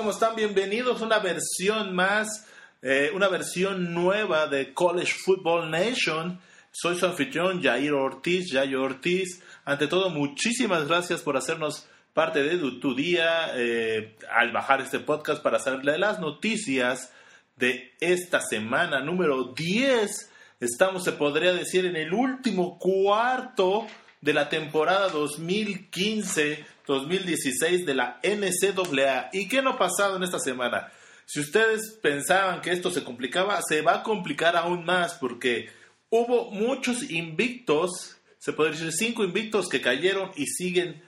¿Cómo 0.00 0.12
están? 0.12 0.34
Bienvenidos 0.34 1.02
a 1.02 1.04
una 1.04 1.18
versión 1.18 1.94
más, 1.94 2.46
eh, 2.80 3.10
una 3.14 3.28
versión 3.28 3.92
nueva 3.92 4.46
de 4.46 4.72
College 4.72 5.12
Football 5.12 5.70
Nation. 5.70 6.40
Soy 6.70 6.96
su 6.96 7.04
anfitrión, 7.04 7.62
Jair 7.62 7.92
Ortiz, 7.92 8.50
Jair 8.50 8.78
Ortiz. 8.78 9.42
Ante 9.66 9.88
todo, 9.88 10.08
muchísimas 10.08 10.88
gracias 10.88 11.20
por 11.20 11.36
hacernos 11.36 11.86
parte 12.14 12.42
de 12.42 12.56
tu 12.80 12.94
día 12.94 13.50
eh, 13.54 14.16
al 14.34 14.52
bajar 14.52 14.80
este 14.80 15.00
podcast 15.00 15.42
para 15.42 15.58
saberle 15.58 15.98
las 15.98 16.18
noticias 16.18 17.12
de 17.56 17.92
esta 18.00 18.40
semana 18.40 19.00
número 19.00 19.52
10. 19.52 20.32
Estamos, 20.60 21.04
se 21.04 21.12
podría 21.12 21.52
decir, 21.52 21.84
en 21.84 21.96
el 21.96 22.14
último 22.14 22.78
cuarto 22.78 23.86
de 24.20 24.34
la 24.34 24.48
temporada 24.48 25.10
2015-2016 25.12 27.84
de 27.84 27.94
la 27.94 28.20
NCAA. 28.22 29.30
¿Y 29.32 29.48
qué 29.48 29.62
no 29.62 29.70
ha 29.70 29.78
pasado 29.78 30.16
en 30.16 30.22
esta 30.22 30.38
semana? 30.38 30.92
Si 31.26 31.40
ustedes 31.40 31.98
pensaban 32.02 32.60
que 32.60 32.70
esto 32.72 32.90
se 32.90 33.04
complicaba, 33.04 33.60
se 33.62 33.80
va 33.82 33.96
a 33.96 34.02
complicar 34.02 34.56
aún 34.56 34.84
más 34.84 35.14
porque 35.14 35.70
hubo 36.10 36.50
muchos 36.50 37.10
invictos, 37.10 38.16
se 38.38 38.52
podría 38.52 38.74
decir 38.74 38.92
cinco 38.92 39.24
invictos 39.24 39.68
que 39.68 39.80
cayeron 39.80 40.30
y 40.36 40.46
siguen 40.46 41.02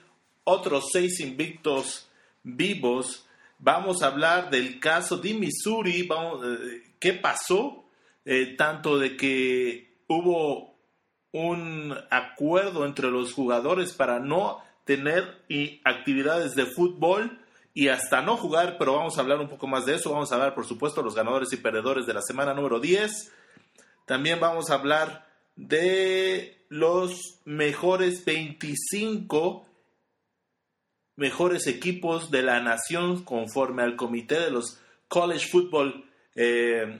otros 0.45 0.89
seis 0.91 1.19
invictos 1.19 2.09
vivos. 2.41 3.27
Vamos 3.59 4.01
a 4.01 4.07
hablar 4.07 4.49
del 4.49 4.79
caso 4.79 5.17
de 5.17 5.33
Missouri, 5.33 6.03
vamos, 6.03 6.45
eh, 6.45 6.83
qué 6.99 7.13
pasó, 7.13 7.85
eh, 8.25 8.55
tanto 8.57 8.97
de 8.97 9.17
que 9.17 9.97
hubo 10.07 10.72
un 11.33 11.97
acuerdo 12.09 12.85
entre 12.85 13.11
los 13.11 13.33
jugadores 13.33 13.91
para 13.91 14.19
no 14.19 14.63
tener 14.85 15.43
actividades 15.83 16.55
de 16.55 16.65
fútbol 16.65 17.39
y 17.73 17.87
hasta 17.87 18.21
no 18.21 18.37
jugar, 18.37 18.77
pero 18.77 18.93
vamos 18.93 19.17
a 19.17 19.21
hablar 19.21 19.39
un 19.39 19.49
poco 19.49 19.67
más 19.67 19.85
de 19.85 19.95
eso. 19.95 20.11
Vamos 20.11 20.31
a 20.31 20.35
hablar, 20.35 20.53
por 20.53 20.65
supuesto, 20.65 21.01
los 21.01 21.15
ganadores 21.15 21.51
y 21.51 21.57
perdedores 21.57 22.05
de 22.05 22.13
la 22.13 22.21
semana 22.21 22.53
número 22.53 22.79
10. 22.79 23.31
También 24.05 24.39
vamos 24.39 24.69
a 24.69 24.75
hablar 24.75 25.27
de 25.55 26.65
los 26.69 27.39
mejores 27.45 28.23
25 28.25 29.65
mejores 31.15 31.67
equipos 31.67 32.31
de 32.31 32.41
la 32.41 32.59
nación 32.59 33.23
conforme 33.23 33.83
al 33.83 33.95
comité 33.95 34.39
de 34.39 34.51
los 34.51 34.79
College 35.07 35.47
Football 35.47 36.09
eh, 36.35 36.99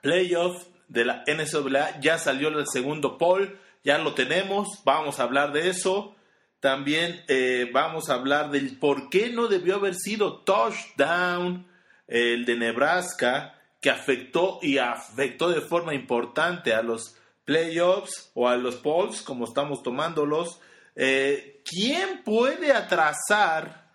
Playoff 0.00 0.64
de 0.88 1.04
la 1.04 1.24
NCAA. 1.26 2.00
Ya 2.00 2.18
salió 2.18 2.48
el 2.48 2.66
segundo 2.66 3.18
poll, 3.18 3.58
ya 3.84 3.98
lo 3.98 4.14
tenemos, 4.14 4.82
vamos 4.84 5.20
a 5.20 5.24
hablar 5.24 5.52
de 5.52 5.68
eso. 5.68 6.16
También 6.60 7.22
eh, 7.28 7.70
vamos 7.72 8.08
a 8.08 8.14
hablar 8.14 8.50
del 8.50 8.78
por 8.78 9.08
qué 9.10 9.30
no 9.30 9.46
debió 9.46 9.76
haber 9.76 9.94
sido 9.94 10.40
touchdown 10.40 11.66
el 12.08 12.44
de 12.44 12.56
Nebraska, 12.56 13.60
que 13.80 13.90
afectó 13.90 14.58
y 14.62 14.78
afectó 14.78 15.50
de 15.50 15.60
forma 15.60 15.94
importante 15.94 16.72
a 16.72 16.82
los 16.82 17.16
playoffs 17.44 18.30
o 18.34 18.48
a 18.48 18.56
los 18.56 18.76
polls, 18.76 19.22
como 19.22 19.44
estamos 19.44 19.82
tomándolos. 19.82 20.60
Eh, 20.94 21.62
¿Quién 21.64 22.22
puede 22.24 22.72
atrasar 22.72 23.90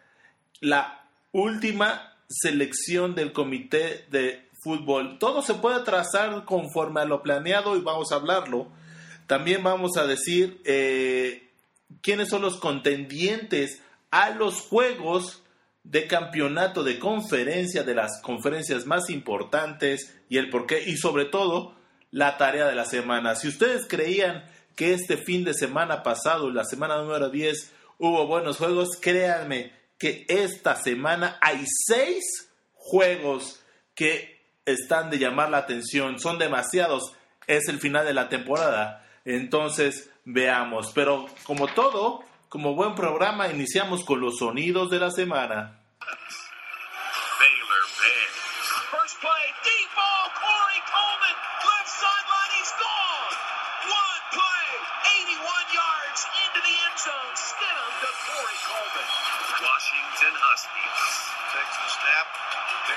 la 0.59 1.09
última 1.31 2.15
selección 2.29 3.15
del 3.15 3.33
comité 3.33 4.05
de 4.09 4.47
fútbol. 4.61 5.17
Todo 5.19 5.41
se 5.41 5.55
puede 5.55 5.83
trazar 5.83 6.45
conforme 6.45 7.01
a 7.01 7.05
lo 7.05 7.21
planeado 7.21 7.75
y 7.75 7.81
vamos 7.81 8.11
a 8.11 8.15
hablarlo. 8.15 8.67
También 9.27 9.63
vamos 9.63 9.97
a 9.97 10.05
decir 10.05 10.61
eh, 10.65 11.49
quiénes 12.01 12.29
son 12.29 12.41
los 12.41 12.57
contendientes 12.57 13.81
a 14.11 14.29
los 14.29 14.61
juegos 14.61 15.41
de 15.83 16.05
campeonato 16.07 16.83
de 16.83 16.99
conferencia, 16.99 17.83
de 17.83 17.95
las 17.95 18.21
conferencias 18.21 18.85
más 18.85 19.09
importantes 19.09 20.15
y 20.29 20.37
el 20.37 20.49
por 20.49 20.67
qué, 20.67 20.83
y 20.83 20.97
sobre 20.97 21.25
todo 21.25 21.75
la 22.11 22.37
tarea 22.37 22.67
de 22.67 22.75
la 22.75 22.85
semana. 22.85 23.35
Si 23.35 23.47
ustedes 23.47 23.87
creían 23.87 24.45
que 24.75 24.93
este 24.93 25.17
fin 25.17 25.43
de 25.43 25.53
semana 25.53 26.03
pasado, 26.03 26.51
la 26.51 26.65
semana 26.65 26.97
número 26.97 27.29
10, 27.29 27.73
hubo 27.97 28.27
buenos 28.27 28.57
juegos, 28.57 28.89
créanme 28.99 29.71
que 29.97 30.25
esta 30.27 30.75
semana 30.75 31.37
hay 31.41 31.63
seis 31.87 32.49
juegos 32.73 33.61
que 33.95 34.40
están 34.65 35.09
de 35.09 35.17
llamar 35.17 35.49
la 35.49 35.57
atención, 35.57 36.19
son 36.19 36.37
demasiados, 36.37 37.13
es 37.47 37.67
el 37.67 37.79
final 37.79 38.05
de 38.05 38.13
la 38.13 38.29
temporada. 38.29 39.05
Entonces, 39.25 40.11
veamos. 40.25 40.91
Pero 40.93 41.25
como 41.43 41.67
todo, 41.67 42.23
como 42.49 42.75
buen 42.75 42.95
programa, 42.95 43.47
iniciamos 43.47 44.03
con 44.03 44.19
los 44.19 44.37
sonidos 44.37 44.89
de 44.89 44.99
la 44.99 45.11
semana. 45.11 45.79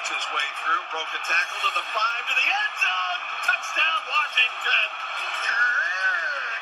Picks 0.04 0.20
his 0.20 0.28
way 0.37 0.48
through, 0.60 0.84
broke 0.92 1.09
a 1.16 1.22
tackle 1.25 1.60
to 1.65 1.70
the 1.81 1.87
five, 1.97 2.22
to 2.28 2.34
the 2.37 2.44
end 2.44 2.75
zone. 2.76 3.20
Touchdown, 3.48 4.00
Washington. 4.04 4.88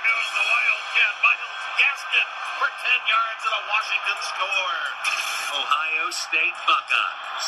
Goes 0.06 0.28
the 0.30 0.44
Wildcat, 0.46 1.14
Miles 1.26 1.62
Gaskin 1.74 2.28
for 2.62 2.70
10 2.70 3.02
yards 3.02 3.42
and 3.42 3.54
a 3.58 3.62
Washington 3.66 4.18
score. 4.22 4.78
Ohio 5.58 6.06
State 6.14 6.54
Buckeyes. 6.70 7.46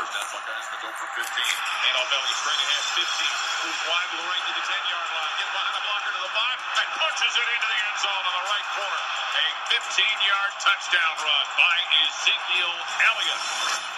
First 0.00 0.16
down, 0.16 0.28
Buckeyes 0.32 0.66
to 0.72 0.76
go 0.80 0.88
for 0.96 1.08
15. 1.12 1.28
Handoff 1.28 2.08
Elliott 2.08 2.38
straight 2.40 2.62
ahead, 2.64 2.84
15. 3.04 3.68
Moves 3.68 3.82
wide 3.84 4.12
right 4.24 4.44
to 4.48 4.52
the 4.56 4.64
10-yard 4.64 5.08
line. 5.12 5.32
Get 5.44 5.48
behind 5.52 5.76
a 5.76 5.82
blocker 5.84 6.12
to 6.16 6.20
the 6.23 6.23
5 6.34 6.42
and 6.42 6.88
punches 6.98 7.30
it 7.30 7.46
into 7.46 7.68
the 7.70 7.78
end 7.78 7.98
zone 8.02 8.24
on 8.26 8.34
the 8.34 8.46
right 8.50 8.68
corner. 8.74 9.02
A 9.38 9.46
15-yard 9.70 10.52
touchdown 10.66 11.14
run 11.22 11.46
by 11.54 11.76
Ezekiel 12.02 12.74
Elliott. 13.06 13.42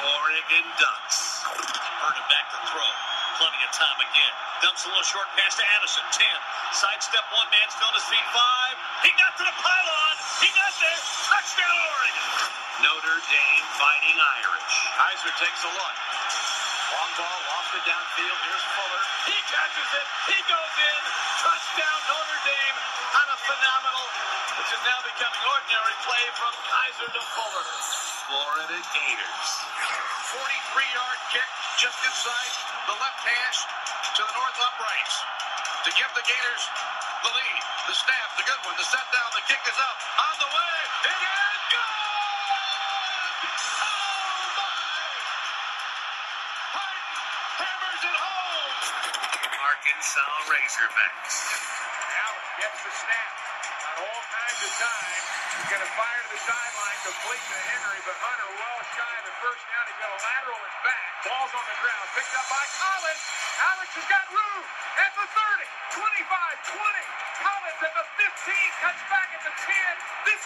Oregon 0.04 0.66
Ducks. 0.76 1.48
Vernon 1.48 2.26
back 2.28 2.46
to 2.52 2.60
throw. 2.68 2.92
Plenty 3.40 3.60
of 3.64 3.72
time 3.72 4.00
again. 4.04 4.34
Dumps 4.60 4.84
a 4.84 4.92
little 4.92 5.08
short 5.08 5.32
pass 5.32 5.56
to 5.56 5.64
Addison. 5.80 6.04
10. 6.12 6.28
Sidestep 6.76 7.24
one. 7.32 7.48
man's 7.56 7.72
Mansfield 7.72 7.96
his 7.96 8.04
feet. 8.12 8.26
5. 8.28 9.08
He 9.08 9.10
got 9.16 9.32
to 9.40 9.44
the 9.48 9.56
pylon. 9.56 10.14
He 10.44 10.48
got 10.52 10.72
there. 10.76 11.00
Touchdown 11.32 11.72
Oregon. 11.72 12.28
Notre 12.84 13.16
Dame 13.32 13.64
fighting 13.80 14.18
Irish. 14.44 14.74
Kaiser 14.92 15.32
takes 15.40 15.64
a 15.64 15.72
look. 15.72 15.96
Long 16.92 17.12
ball 17.16 17.40
off 17.55 17.55
the 17.76 17.84
downfield. 17.84 18.38
Here's 18.40 18.66
Fuller. 18.72 19.02
He 19.28 19.36
catches 19.52 19.90
it. 20.00 20.06
He 20.32 20.38
goes 20.48 20.74
in. 20.80 21.00
Touchdown 21.44 22.00
Notre 22.08 22.40
Dame 22.48 22.78
on 23.20 23.26
a 23.28 23.38
phenomenal, 23.44 24.06
which 24.56 24.72
is 24.72 24.82
now 24.88 24.96
becoming 25.04 25.42
ordinary 25.44 25.96
play 26.08 26.24
from 26.40 26.52
Kaiser 26.72 27.08
to 27.12 27.22
Fuller. 27.36 27.66
Florida 28.32 28.80
Gators. 28.80 29.50
43-yard 30.32 31.20
kick 31.36 31.50
just 31.76 32.00
inside 32.00 32.52
the 32.88 32.96
left 32.96 33.20
hash 33.28 33.60
to 34.16 34.22
the 34.24 34.34
north 34.40 34.56
uprights 34.56 35.16
to 35.84 35.90
give 36.00 36.08
the 36.16 36.24
Gators 36.24 36.64
the 37.28 37.32
lead. 37.36 37.62
The 37.92 37.96
snap, 37.96 38.28
the 38.40 38.46
good 38.48 38.60
one, 38.64 38.76
the 38.80 38.88
set 38.88 39.04
down, 39.12 39.28
the 39.36 39.44
kick 39.52 39.60
is 39.68 39.78
up. 39.84 39.98
On 40.32 40.34
the 40.40 40.48
way. 40.48 40.76
It 41.12 41.20
is 41.28 41.60
good! 41.76 42.05
Arkansas 49.86 50.50
Razorbacks. 50.50 51.34
Allen 51.46 52.46
gets 52.58 52.80
the 52.82 52.90
snap. 52.90 53.32
At 53.86 53.96
all 54.02 54.22
kinds 54.34 54.60
of 54.66 54.72
time, 54.82 55.22
he's 55.54 55.68
going 55.70 55.84
to 55.86 55.92
fire 55.94 56.22
to 56.26 56.30
the 56.34 56.42
sideline, 56.42 56.98
complete 57.06 57.44
to 57.54 57.58
Henry, 57.70 58.00
but 58.02 58.18
Hunter 58.18 58.50
well 58.50 58.82
shy 58.98 59.14
of 59.14 59.24
the 59.30 59.36
first 59.46 59.62
down. 59.70 59.86
He's 59.86 60.00
got 60.02 60.10
a 60.10 60.18
lateral 60.26 60.58
and 60.58 60.78
back. 60.82 61.06
Ball's 61.22 61.54
on 61.54 61.66
the 61.70 61.78
ground, 61.86 62.06
picked 62.18 62.34
up 62.34 62.50
by 62.50 62.64
Collins. 62.82 63.22
Alex 63.62 63.88
has 63.94 64.08
got 64.10 64.26
room 64.34 64.62
at 65.06 65.12
the 65.14 65.26
30, 65.30 65.70
25, 66.02 66.74
20. 66.82 67.46
Collins 67.46 67.80
at 67.86 67.94
the 67.94 68.06
15, 68.26 68.82
cuts 68.82 69.02
back 69.06 69.30
at 69.38 69.42
the 69.46 69.54
10. 69.54 69.70
This 70.26 70.42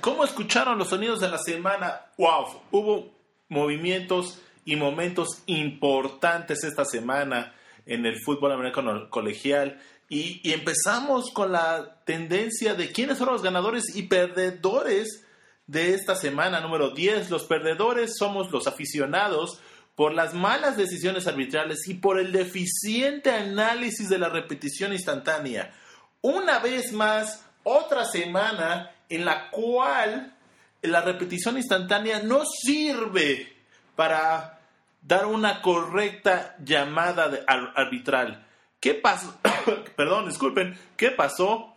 ¿Cómo 0.00 0.24
escucharon 0.24 0.78
los 0.78 0.88
sonidos 0.88 1.20
de 1.20 1.28
la 1.28 1.38
semana? 1.38 2.00
¡Wow! 2.16 2.62
Hubo 2.70 3.14
movimientos 3.48 4.40
y 4.64 4.76
momentos 4.76 5.42
importantes 5.46 6.62
esta 6.62 6.84
semana 6.84 7.54
en 7.86 8.06
el 8.06 8.20
fútbol 8.24 8.52
americano 8.52 9.10
colegial. 9.10 9.80
Y, 10.08 10.40
y 10.48 10.52
empezamos 10.52 11.32
con 11.32 11.50
la 11.50 12.02
tendencia 12.04 12.74
de 12.74 12.92
quiénes 12.92 13.18
son 13.18 13.32
los 13.32 13.42
ganadores 13.42 13.96
y 13.96 14.04
perdedores 14.04 15.25
de 15.66 15.94
esta 15.94 16.14
semana 16.14 16.60
número 16.60 16.90
10. 16.90 17.30
Los 17.30 17.44
perdedores 17.44 18.14
somos 18.18 18.50
los 18.50 18.66
aficionados 18.66 19.60
por 19.94 20.14
las 20.14 20.34
malas 20.34 20.76
decisiones 20.76 21.26
arbitrales 21.26 21.86
y 21.88 21.94
por 21.94 22.18
el 22.20 22.30
deficiente 22.32 23.30
análisis 23.30 24.08
de 24.08 24.18
la 24.18 24.28
repetición 24.28 24.92
instantánea. 24.92 25.72
Una 26.20 26.58
vez 26.58 26.92
más, 26.92 27.44
otra 27.62 28.04
semana 28.04 28.90
en 29.08 29.24
la 29.24 29.50
cual 29.50 30.34
la 30.82 31.00
repetición 31.00 31.56
instantánea 31.56 32.20
no 32.22 32.44
sirve 32.44 33.56
para 33.96 34.60
dar 35.02 35.26
una 35.26 35.62
correcta 35.62 36.56
llamada 36.58 37.28
de 37.28 37.42
ar- 37.46 37.72
arbitral. 37.76 38.46
¿Qué 38.80 38.94
pasó? 38.94 39.34
Perdón, 39.96 40.26
disculpen. 40.28 40.78
¿Qué 40.96 41.10
pasó? 41.10 41.76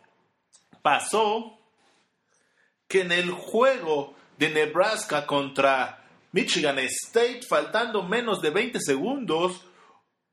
Pasó 0.82 1.59
que 2.90 3.02
en 3.02 3.12
el 3.12 3.30
juego 3.30 4.16
de 4.40 4.50
Nebraska 4.50 5.28
contra 5.28 6.04
Michigan 6.32 6.80
State, 6.80 7.42
faltando 7.48 8.02
menos 8.04 8.42
de 8.42 8.50
20 8.50 8.80
segundos, 8.82 9.64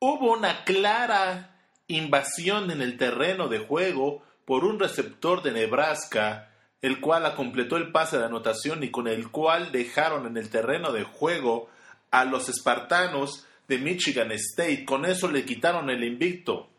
hubo 0.01 0.33
una 0.33 0.65
clara 0.65 1.61
invasión 1.87 2.71
en 2.71 2.81
el 2.81 2.97
terreno 2.97 3.49
de 3.49 3.59
juego 3.59 4.23
por 4.47 4.65
un 4.65 4.79
receptor 4.79 5.43
de 5.43 5.53
Nebraska, 5.53 6.51
el 6.81 6.99
cual 7.01 7.35
completó 7.35 7.77
el 7.77 7.93
pase 7.93 8.17
de 8.17 8.25
anotación 8.25 8.83
y 8.83 8.91
con 8.91 9.07
el 9.07 9.31
cual 9.31 9.71
dejaron 9.71 10.27
en 10.27 10.39
el 10.39 10.49
terreno 10.49 10.93
de 10.93 11.05
juego 11.05 11.69
a 12.11 12.25
los 12.25 12.49
espartanos 12.49 13.47
de 13.69 13.77
Michigan 13.79 14.33
State. 14.33 14.87
Con 14.87 15.05
eso 15.05 15.29
le 15.31 15.45
quitaron 15.45 15.91
el 15.91 16.03
invicto. 16.03 16.71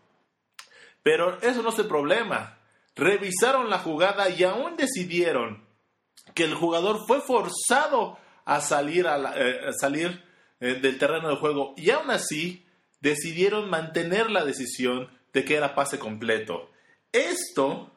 Pero 1.03 1.39
eso 1.41 1.61
no 1.61 1.69
es 1.69 1.77
el 1.77 1.87
problema. 1.87 2.57
Revisaron 2.95 3.69
la 3.69 3.77
jugada 3.77 4.27
y 4.29 4.43
aún 4.43 4.75
decidieron 4.75 5.66
que 6.33 6.43
el 6.43 6.53
jugador 6.53 7.05
fue 7.07 7.21
forzado 7.21 8.17
a 8.45 8.61
salir, 8.61 9.05
la- 9.05 9.33
eh, 9.35 9.71
salir 9.79 10.23
eh, 10.59 10.75
del 10.81 10.97
terreno 10.97 11.29
de 11.29 11.35
juego 11.35 11.73
y 11.77 11.89
aún 11.91 12.09
así 12.09 12.65
decidieron 13.01 13.69
mantener 13.69 14.31
la 14.31 14.43
decisión 14.45 15.09
de 15.33 15.45
que 15.45 15.55
era 15.55 15.75
pase 15.75 15.99
completo. 15.99 16.71
Esto 17.11 17.91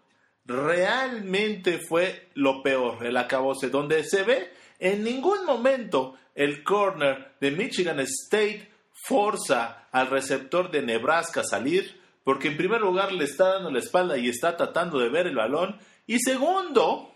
realmente 0.45 1.79
fue 1.79 2.29
lo 2.35 2.63
peor, 2.63 3.07
el 3.07 3.17
acabose, 3.17 3.71
donde 3.71 4.05
se 4.05 4.23
ve 4.25 4.53
en 4.79 5.05
ningún 5.05 5.45
momento 5.45 6.17
el 6.35 6.63
corner 6.65 7.33
de 7.41 7.51
Michigan 7.51 8.01
State 8.01 8.71
forza 9.07 9.89
al 9.93 10.09
receptor 10.09 10.71
de 10.71 10.83
Nebraska 10.83 11.41
a 11.41 11.45
salir, 11.45 12.01
porque 12.25 12.49
en 12.49 12.57
primer 12.57 12.81
lugar 12.81 13.13
le 13.13 13.25
está 13.25 13.55
dando 13.55 13.71
la 13.71 13.79
espalda 13.79 14.17
y 14.19 14.29
está 14.29 14.57
tratando 14.57 14.99
de 14.99 15.09
ver 15.09 15.27
el 15.27 15.37
balón, 15.37 15.79
y 16.07 16.19
segundo, 16.19 17.13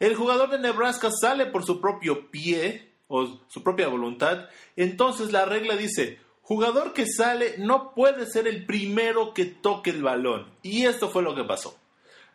el 0.00 0.14
jugador 0.14 0.50
de 0.50 0.58
Nebraska 0.58 1.10
sale 1.10 1.46
por 1.46 1.64
su 1.64 1.80
propio 1.80 2.30
pie 2.30 2.90
o 3.08 3.38
su 3.48 3.62
propia 3.62 3.88
voluntad. 3.88 4.48
Entonces 4.76 5.32
la 5.32 5.44
regla 5.44 5.76
dice, 5.76 6.18
jugador 6.42 6.92
que 6.92 7.06
sale 7.06 7.56
no 7.58 7.92
puede 7.94 8.26
ser 8.26 8.46
el 8.46 8.64
primero 8.64 9.34
que 9.34 9.44
toque 9.44 9.90
el 9.90 10.02
balón. 10.02 10.46
Y 10.62 10.86
esto 10.86 11.10
fue 11.10 11.22
lo 11.22 11.34
que 11.34 11.44
pasó. 11.44 11.76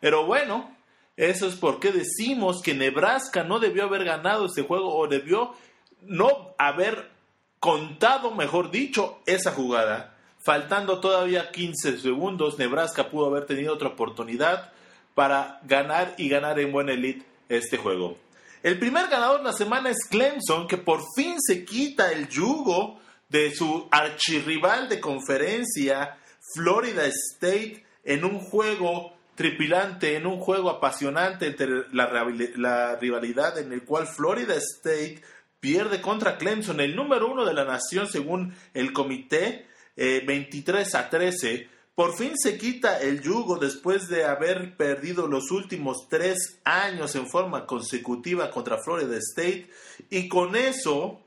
Pero 0.00 0.26
bueno, 0.26 0.76
eso 1.16 1.48
es 1.48 1.56
porque 1.56 1.92
decimos 1.92 2.62
que 2.62 2.74
Nebraska 2.74 3.42
no 3.42 3.58
debió 3.58 3.84
haber 3.84 4.04
ganado 4.04 4.46
este 4.46 4.62
juego 4.62 4.94
o 4.94 5.08
debió 5.08 5.54
no 6.02 6.54
haber 6.58 7.10
contado, 7.58 8.30
mejor 8.30 8.70
dicho, 8.70 9.18
esa 9.26 9.52
jugada. 9.52 10.14
Faltando 10.38 11.00
todavía 11.00 11.50
15 11.50 11.98
segundos, 11.98 12.58
Nebraska 12.58 13.10
pudo 13.10 13.26
haber 13.26 13.46
tenido 13.46 13.74
otra 13.74 13.88
oportunidad 13.88 14.72
para 15.16 15.60
ganar 15.64 16.14
y 16.18 16.28
ganar 16.28 16.60
en 16.60 16.70
buena 16.72 16.92
elite 16.92 17.24
este 17.48 17.78
juego. 17.78 18.18
El 18.62 18.78
primer 18.78 19.08
ganador 19.08 19.38
de 19.38 19.44
la 19.46 19.52
semana 19.54 19.88
es 19.90 19.96
Clemson, 20.10 20.68
que 20.68 20.76
por 20.76 21.00
fin 21.16 21.36
se 21.40 21.64
quita 21.64 22.12
el 22.12 22.28
yugo 22.28 23.00
de 23.30 23.54
su 23.54 23.88
archirrival 23.90 24.90
de 24.90 25.00
conferencia, 25.00 26.18
Florida 26.54 27.06
State, 27.06 27.82
en 28.04 28.24
un 28.26 28.40
juego 28.40 29.14
tripilante, 29.34 30.16
en 30.16 30.26
un 30.26 30.38
juego 30.38 30.68
apasionante 30.68 31.46
entre 31.46 31.68
la, 31.92 32.06
rival- 32.10 32.52
la 32.56 32.96
rivalidad 32.96 33.58
en 33.58 33.72
el 33.72 33.84
cual 33.84 34.06
Florida 34.06 34.54
State 34.54 35.22
pierde 35.60 36.02
contra 36.02 36.36
Clemson, 36.36 36.80
el 36.80 36.94
número 36.94 37.32
uno 37.32 37.46
de 37.46 37.54
la 37.54 37.64
nación 37.64 38.06
según 38.06 38.54
el 38.74 38.92
comité, 38.92 39.66
eh, 39.96 40.22
23 40.26 40.94
a 40.94 41.08
13. 41.08 41.68
Por 41.96 42.14
fin 42.14 42.32
se 42.36 42.58
quita 42.58 43.00
el 43.00 43.22
yugo 43.22 43.56
después 43.56 44.06
de 44.08 44.26
haber 44.26 44.76
perdido 44.76 45.26
los 45.28 45.50
últimos 45.50 46.08
tres 46.10 46.60
años 46.62 47.16
en 47.16 47.26
forma 47.26 47.64
consecutiva 47.64 48.50
contra 48.50 48.76
Florida 48.76 49.16
State 49.16 49.70
y 50.10 50.28
con 50.28 50.56
eso 50.56 51.22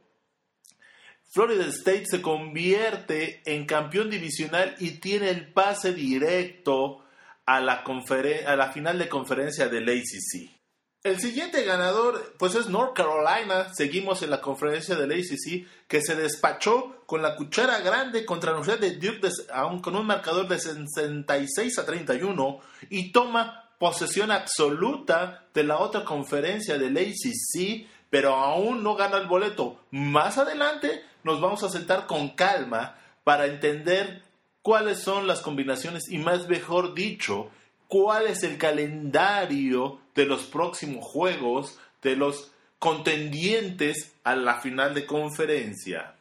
Florida 1.31 1.65
State 1.65 2.05
se 2.05 2.21
convierte 2.21 3.41
en 3.45 3.65
campeón 3.65 4.11
divisional 4.11 4.75
y 4.77 4.99
tiene 4.99 5.31
el 5.31 5.51
pase 5.51 5.91
directo 5.91 7.03
a 7.47 7.59
la, 7.59 7.83
a 7.83 8.55
la 8.55 8.71
final 8.71 8.99
de 8.99 9.09
conferencia 9.09 9.69
del 9.69 9.89
ACC. 9.89 10.58
El 11.01 11.17
siguiente 11.19 11.63
ganador, 11.63 12.33
pues 12.37 12.55
es 12.55 12.67
North 12.67 12.93
Carolina. 12.93 13.73
Seguimos 13.73 14.21
en 14.21 14.31
la 14.31 14.41
conferencia 14.41 14.95
del 14.97 15.11
ACC, 15.13 15.65
que 15.87 16.01
se 16.01 16.15
despachó 16.15 17.03
con 17.05 17.21
la 17.21 17.37
cuchara 17.37 17.79
grande 17.79 18.25
contra 18.25 18.51
la 18.51 18.57
Universidad 18.59 18.85
de 18.89 18.97
Duke 18.97 19.25
de- 19.27 19.53
aún 19.53 19.79
con 19.81 19.95
un 19.95 20.05
marcador 20.05 20.49
de 20.49 20.59
66 20.59 21.79
a 21.79 21.85
31 21.85 22.59
y 22.89 23.13
toma 23.13 23.69
posesión 23.79 24.29
absoluta 24.29 25.45
de 25.53 25.63
la 25.63 25.77
otra 25.77 26.03
conferencia 26.03 26.77
del 26.77 26.97
ACC, 26.97 27.87
pero 28.09 28.35
aún 28.35 28.83
no 28.83 28.95
gana 28.95 29.17
el 29.19 29.27
boleto. 29.27 29.79
Más 29.91 30.37
adelante 30.37 31.01
nos 31.23 31.39
vamos 31.39 31.63
a 31.63 31.69
sentar 31.69 32.07
con 32.07 32.29
calma 32.35 32.97
para 33.23 33.45
entender 33.45 34.21
cuáles 34.61 34.99
son 34.99 35.27
las 35.27 35.39
combinaciones 35.39 36.09
y 36.09 36.17
más 36.17 36.49
mejor 36.49 36.93
dicho, 36.93 37.49
cuál 37.89 38.27
es 38.27 38.43
el 38.43 38.57
calendario 38.59 39.99
de 40.13 40.25
los 40.25 40.43
próximos 40.43 41.03
juegos 41.03 41.77
de 42.03 42.15
los 42.15 42.51
contendientes 42.77 44.13
a 44.23 44.35
la 44.35 44.61
final 44.61 44.93
de 44.93 45.07
conferencia. 45.07 46.15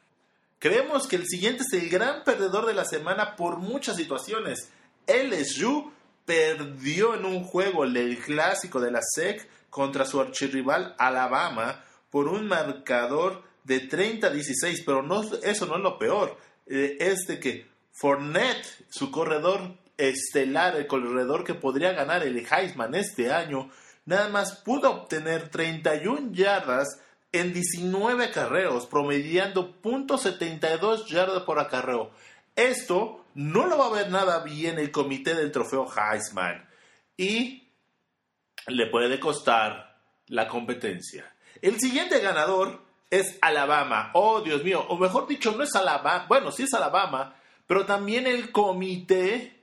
Creemos 0.59 1.07
que 1.07 1.17
el 1.17 1.27
siguiente 1.27 1.63
es 1.63 1.81
el 1.81 1.91
gran 1.91 2.25
perdedor 2.25 2.67
de 2.67 2.75
la 2.75 2.87
semana 2.87 3.37
por 3.37 3.59
muchas 3.59 3.97
situaciones. 3.97 4.71
LSU 5.07 5.93
perdió 6.25 7.15
en 7.15 7.27
un 7.27 7.45
juego 7.45 7.85
el 7.85 8.19
clásico 8.19 8.81
de 8.81 8.91
la 8.91 9.01
SEC 9.03 9.47
contra 9.69 10.07
su 10.07 10.21
archirrival 10.21 10.95
Alabama 10.99 11.85
por 12.11 12.29
un 12.29 12.49
marcador 12.49 13.43
de 13.65 13.89
30-16, 13.89 14.83
pero 14.87 15.03
eso 15.43 15.67
no 15.67 15.77
es 15.77 15.83
lo 15.83 15.99
peor. 15.99 16.39
Eh, 16.67 16.97
es 16.99 17.27
de 17.27 17.39
que 17.39 17.67
Fournette, 17.93 18.87
su 18.89 19.11
corredor 19.11 19.77
estelar, 19.99 20.77
el 20.77 20.87
corredor 20.87 21.45
que 21.45 21.55
podría 21.55 21.93
ganar 21.93 22.23
el 22.23 22.47
Heisman 22.51 22.95
este 22.95 23.33
año, 23.33 23.69
nada 24.07 24.29
más 24.29 24.63
pudo 24.63 24.91
obtener 24.91 25.49
31 25.51 26.33
yardas 26.33 27.01
en 27.33 27.53
19 27.53 28.25
acarreos, 28.25 28.87
promediando 28.87 29.83
.72 29.83 31.07
yardas 31.07 31.43
por 31.43 31.59
acarreo. 31.59 32.11
Esto 32.57 33.27
no 33.35 33.67
lo 33.67 33.77
va 33.77 33.87
a 33.87 33.93
ver 33.93 34.11
nada 34.11 34.43
bien 34.43 34.79
el 34.79 34.91
comité 34.91 35.35
del 35.35 35.53
trofeo 35.53 35.87
Heisman 35.87 36.67
y 37.17 37.69
le 38.67 38.87
puede 38.87 39.21
costar 39.21 39.99
la 40.29 40.49
competencia. 40.49 41.33
El 41.61 41.79
siguiente 41.79 42.21
ganador 42.21 42.83
es 43.11 43.39
Alabama. 43.41 44.11
Oh, 44.15 44.41
Dios 44.41 44.63
mío. 44.63 44.85
O 44.89 44.97
mejor 44.97 45.27
dicho, 45.27 45.53
no 45.53 45.65
es 45.65 45.75
Alabama. 45.75 46.27
Bueno, 46.29 46.51
sí 46.53 46.65
es 46.65 46.75
Alabama, 46.75 47.35
pero 47.67 47.85
también 47.85 48.27
el 48.27 48.53
comité 48.53 49.58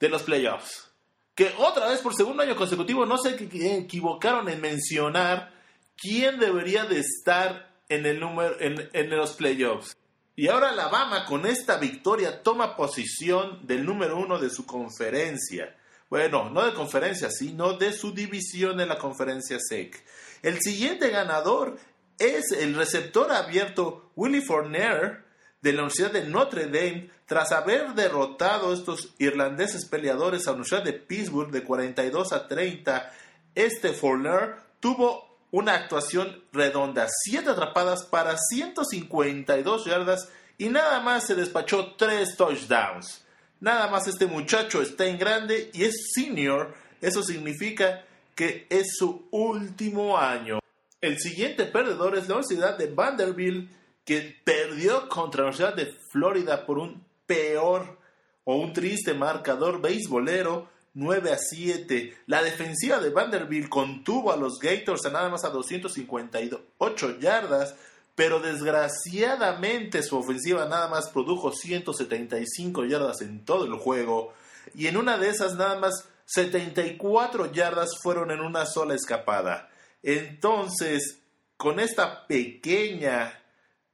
de 0.00 0.08
los 0.08 0.22
playoffs. 0.22 0.90
Que 1.34 1.52
otra 1.58 1.88
vez 1.88 2.00
por 2.00 2.14
segundo 2.14 2.42
año 2.42 2.56
consecutivo 2.56 3.06
no 3.06 3.18
se 3.18 3.30
equivocaron 3.34 4.48
en 4.48 4.60
mencionar 4.60 5.52
quién 5.96 6.38
debería 6.38 6.84
de 6.84 7.00
estar 7.00 7.74
en, 7.88 8.06
el 8.06 8.20
número, 8.20 8.60
en, 8.60 8.88
en 8.92 9.10
los 9.10 9.32
playoffs. 9.32 9.96
Y 10.36 10.48
ahora 10.48 10.70
Alabama 10.70 11.24
con 11.26 11.46
esta 11.46 11.76
victoria 11.76 12.42
toma 12.42 12.76
posición 12.76 13.66
del 13.66 13.84
número 13.84 14.18
uno 14.18 14.38
de 14.38 14.50
su 14.50 14.66
conferencia. 14.66 15.76
Bueno, 16.10 16.50
no 16.50 16.64
de 16.64 16.74
conferencia, 16.74 17.30
sino 17.30 17.72
de 17.74 17.92
su 17.92 18.12
división 18.12 18.80
en 18.80 18.88
la 18.88 18.98
conferencia 18.98 19.58
SEC. 19.60 20.04
El 20.42 20.60
siguiente 20.60 21.10
ganador 21.10 21.78
es 22.18 22.52
el 22.52 22.74
receptor 22.74 23.32
abierto 23.32 24.12
Willie 24.14 24.42
Fournier 24.42 25.23
de 25.64 25.72
la 25.72 25.84
Universidad 25.84 26.12
de 26.12 26.28
Notre 26.28 26.66
Dame 26.66 27.08
tras 27.24 27.50
haber 27.50 27.94
derrotado 27.94 28.70
a 28.70 28.74
estos 28.74 29.14
irlandeses 29.18 29.86
peleadores 29.86 30.46
a 30.46 30.50
la 30.50 30.56
Universidad 30.56 30.84
de 30.84 30.92
Pittsburgh 30.92 31.50
de 31.50 31.64
42 31.64 32.34
a 32.34 32.46
30. 32.46 33.10
Este 33.54 33.94
Fournier 33.94 34.56
tuvo 34.78 35.38
una 35.52 35.72
actuación 35.72 36.42
redonda, 36.52 37.06
7 37.08 37.48
atrapadas 37.48 38.04
para 38.04 38.36
152 38.36 39.86
yardas 39.86 40.28
y 40.58 40.68
nada 40.68 41.00
más 41.00 41.26
se 41.26 41.34
despachó 41.34 41.94
3 41.96 42.36
touchdowns. 42.36 43.24
Nada 43.60 43.88
más 43.88 44.06
este 44.06 44.26
muchacho 44.26 44.82
está 44.82 45.06
en 45.06 45.16
grande 45.16 45.70
y 45.72 45.84
es 45.84 46.10
senior, 46.14 46.74
eso 47.00 47.22
significa 47.22 48.04
que 48.34 48.66
es 48.68 48.96
su 48.98 49.28
último 49.30 50.18
año. 50.18 50.58
El 51.00 51.18
siguiente 51.18 51.64
perdedor 51.64 52.18
es 52.18 52.28
la 52.28 52.34
Universidad 52.34 52.76
de 52.76 52.88
Vanderbilt, 52.88 53.70
que 54.04 54.40
perdió 54.44 55.08
contra 55.08 55.42
la 55.42 55.48
Universidad 55.48 55.74
de 55.74 55.96
Florida 56.10 56.66
por 56.66 56.78
un 56.78 57.04
peor 57.26 57.98
o 58.44 58.56
un 58.56 58.72
triste 58.72 59.14
marcador 59.14 59.80
beisbolero 59.80 60.68
9 60.94 61.32
a 61.32 61.38
7. 61.38 62.16
La 62.26 62.42
defensiva 62.42 62.98
de 62.98 63.10
Vanderbilt 63.10 63.68
contuvo 63.68 64.32
a 64.32 64.36
los 64.36 64.58
Gators 64.58 65.04
a 65.06 65.10
nada 65.10 65.28
más 65.28 65.44
a 65.44 65.50
258 65.50 67.18
yardas, 67.18 67.74
pero 68.14 68.40
desgraciadamente 68.40 70.02
su 70.02 70.16
ofensiva 70.16 70.66
nada 70.66 70.88
más 70.88 71.08
produjo 71.08 71.52
175 71.52 72.84
yardas 72.84 73.22
en 73.22 73.44
todo 73.44 73.64
el 73.64 73.74
juego 73.74 74.34
y 74.74 74.86
en 74.86 74.96
una 74.96 75.18
de 75.18 75.30
esas 75.30 75.56
nada 75.56 75.78
más 75.78 76.08
74 76.26 77.52
yardas 77.52 77.90
fueron 78.02 78.30
en 78.30 78.40
una 78.40 78.64
sola 78.66 78.94
escapada. 78.94 79.68
Entonces, 80.02 81.18
con 81.56 81.80
esta 81.80 82.26
pequeña, 82.26 83.43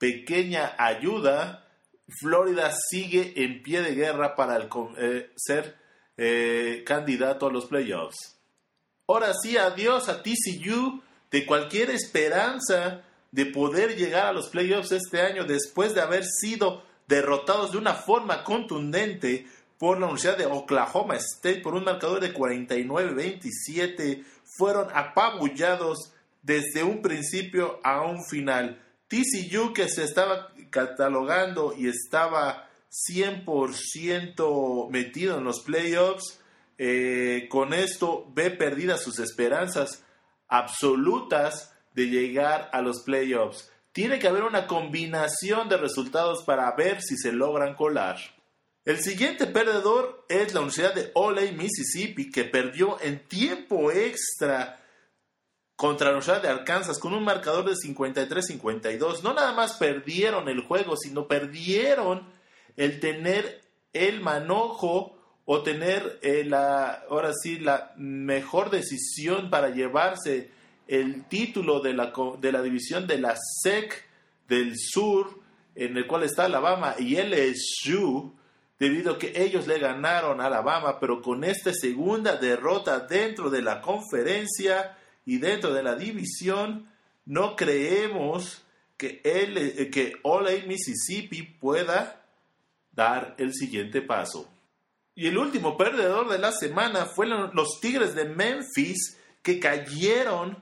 pequeña 0.00 0.74
ayuda, 0.78 1.68
Florida 2.20 2.72
sigue 2.90 3.44
en 3.44 3.62
pie 3.62 3.82
de 3.82 3.94
guerra 3.94 4.34
para 4.34 4.58
eh, 4.96 5.30
ser 5.36 5.76
eh, 6.16 6.82
candidato 6.84 7.46
a 7.46 7.52
los 7.52 7.66
playoffs. 7.66 8.40
Ahora 9.06 9.32
sí, 9.40 9.56
adiós 9.56 10.08
a 10.08 10.22
TCU 10.22 11.00
de 11.30 11.46
cualquier 11.46 11.90
esperanza 11.90 13.02
de 13.30 13.46
poder 13.46 13.96
llegar 13.96 14.26
a 14.26 14.32
los 14.32 14.48
playoffs 14.48 14.90
este 14.90 15.20
año 15.20 15.44
después 15.44 15.94
de 15.94 16.00
haber 16.00 16.24
sido 16.24 16.82
derrotados 17.06 17.70
de 17.72 17.78
una 17.78 17.94
forma 17.94 18.42
contundente 18.42 19.46
por 19.78 19.98
la 19.98 20.06
Universidad 20.06 20.38
de 20.38 20.46
Oklahoma 20.46 21.16
State 21.16 21.60
por 21.60 21.74
un 21.74 21.84
marcador 21.84 22.20
de 22.20 22.32
49-27 22.34 24.24
fueron 24.56 24.88
apabullados 24.94 26.12
desde 26.42 26.82
un 26.82 27.02
principio 27.02 27.80
a 27.84 28.02
un 28.02 28.24
final. 28.24 28.82
TCU 29.10 29.72
que 29.74 29.88
se 29.88 30.04
estaba 30.04 30.52
catalogando 30.70 31.74
y 31.76 31.88
estaba 31.88 32.68
100% 33.10 34.88
metido 34.88 35.38
en 35.38 35.44
los 35.44 35.60
playoffs, 35.60 36.38
eh, 36.78 37.48
con 37.50 37.74
esto 37.74 38.30
ve 38.32 38.50
perdidas 38.50 39.02
sus 39.02 39.18
esperanzas 39.18 40.04
absolutas 40.48 41.74
de 41.92 42.06
llegar 42.06 42.70
a 42.72 42.82
los 42.82 43.02
playoffs. 43.02 43.70
Tiene 43.92 44.20
que 44.20 44.28
haber 44.28 44.44
una 44.44 44.68
combinación 44.68 45.68
de 45.68 45.76
resultados 45.76 46.44
para 46.44 46.70
ver 46.76 47.02
si 47.02 47.16
se 47.16 47.32
logran 47.32 47.74
colar. 47.74 48.16
El 48.84 49.00
siguiente 49.00 49.46
perdedor 49.46 50.24
es 50.28 50.54
la 50.54 50.60
Universidad 50.60 50.94
de 50.94 51.10
Ole, 51.14 51.50
Mississippi, 51.52 52.30
que 52.30 52.44
perdió 52.44 52.98
en 53.00 53.26
tiempo 53.26 53.90
extra 53.90 54.79
contra 55.80 56.08
la 56.08 56.18
Universidad 56.18 56.42
de 56.42 56.48
Arkansas 56.48 56.98
con 56.98 57.14
un 57.14 57.24
marcador 57.24 57.64
de 57.64 57.72
53-52. 57.72 59.22
No 59.22 59.32
nada 59.32 59.54
más 59.54 59.78
perdieron 59.78 60.50
el 60.50 60.60
juego, 60.60 60.94
sino 60.94 61.26
perdieron 61.26 62.28
el 62.76 63.00
tener 63.00 63.62
el 63.94 64.20
manojo 64.20 65.16
o 65.46 65.62
tener 65.62 66.18
eh, 66.20 66.44
la, 66.44 67.04
ahora 67.08 67.32
sí, 67.32 67.58
la 67.58 67.94
mejor 67.96 68.68
decisión 68.68 69.48
para 69.48 69.70
llevarse 69.70 70.50
el 70.86 71.24
título 71.28 71.80
de 71.80 71.94
la, 71.94 72.12
de 72.38 72.52
la 72.52 72.60
división 72.60 73.06
de 73.06 73.16
la 73.16 73.34
SEC 73.62 74.06
del 74.48 74.74
Sur, 74.76 75.40
en 75.74 75.96
el 75.96 76.06
cual 76.06 76.24
está 76.24 76.44
Alabama 76.44 76.94
y 76.98 77.16
LSU 77.16 78.34
debido 78.78 79.14
a 79.14 79.18
que 79.18 79.32
ellos 79.34 79.66
le 79.66 79.78
ganaron 79.78 80.42
a 80.42 80.46
Alabama, 80.48 81.00
pero 81.00 81.22
con 81.22 81.42
esta 81.42 81.72
segunda 81.72 82.36
derrota 82.36 83.00
dentro 83.00 83.48
de 83.48 83.62
la 83.62 83.80
conferencia 83.80 84.98
y 85.30 85.38
dentro 85.38 85.72
de 85.72 85.84
la 85.84 85.94
división, 85.94 86.88
no 87.24 87.54
creemos 87.54 88.64
que, 88.96 89.20
él, 89.22 89.56
eh, 89.58 89.88
que 89.88 90.14
Ole 90.24 90.64
Mississippi 90.66 91.42
pueda 91.42 92.26
dar 92.90 93.36
el 93.38 93.54
siguiente 93.54 94.02
paso. 94.02 94.50
Y 95.14 95.28
el 95.28 95.38
último 95.38 95.76
perdedor 95.76 96.28
de 96.30 96.40
la 96.40 96.50
semana 96.50 97.06
fueron 97.06 97.52
los 97.54 97.78
Tigres 97.80 98.16
de 98.16 98.24
Memphis 98.24 99.18
que 99.40 99.60
cayeron 99.60 100.60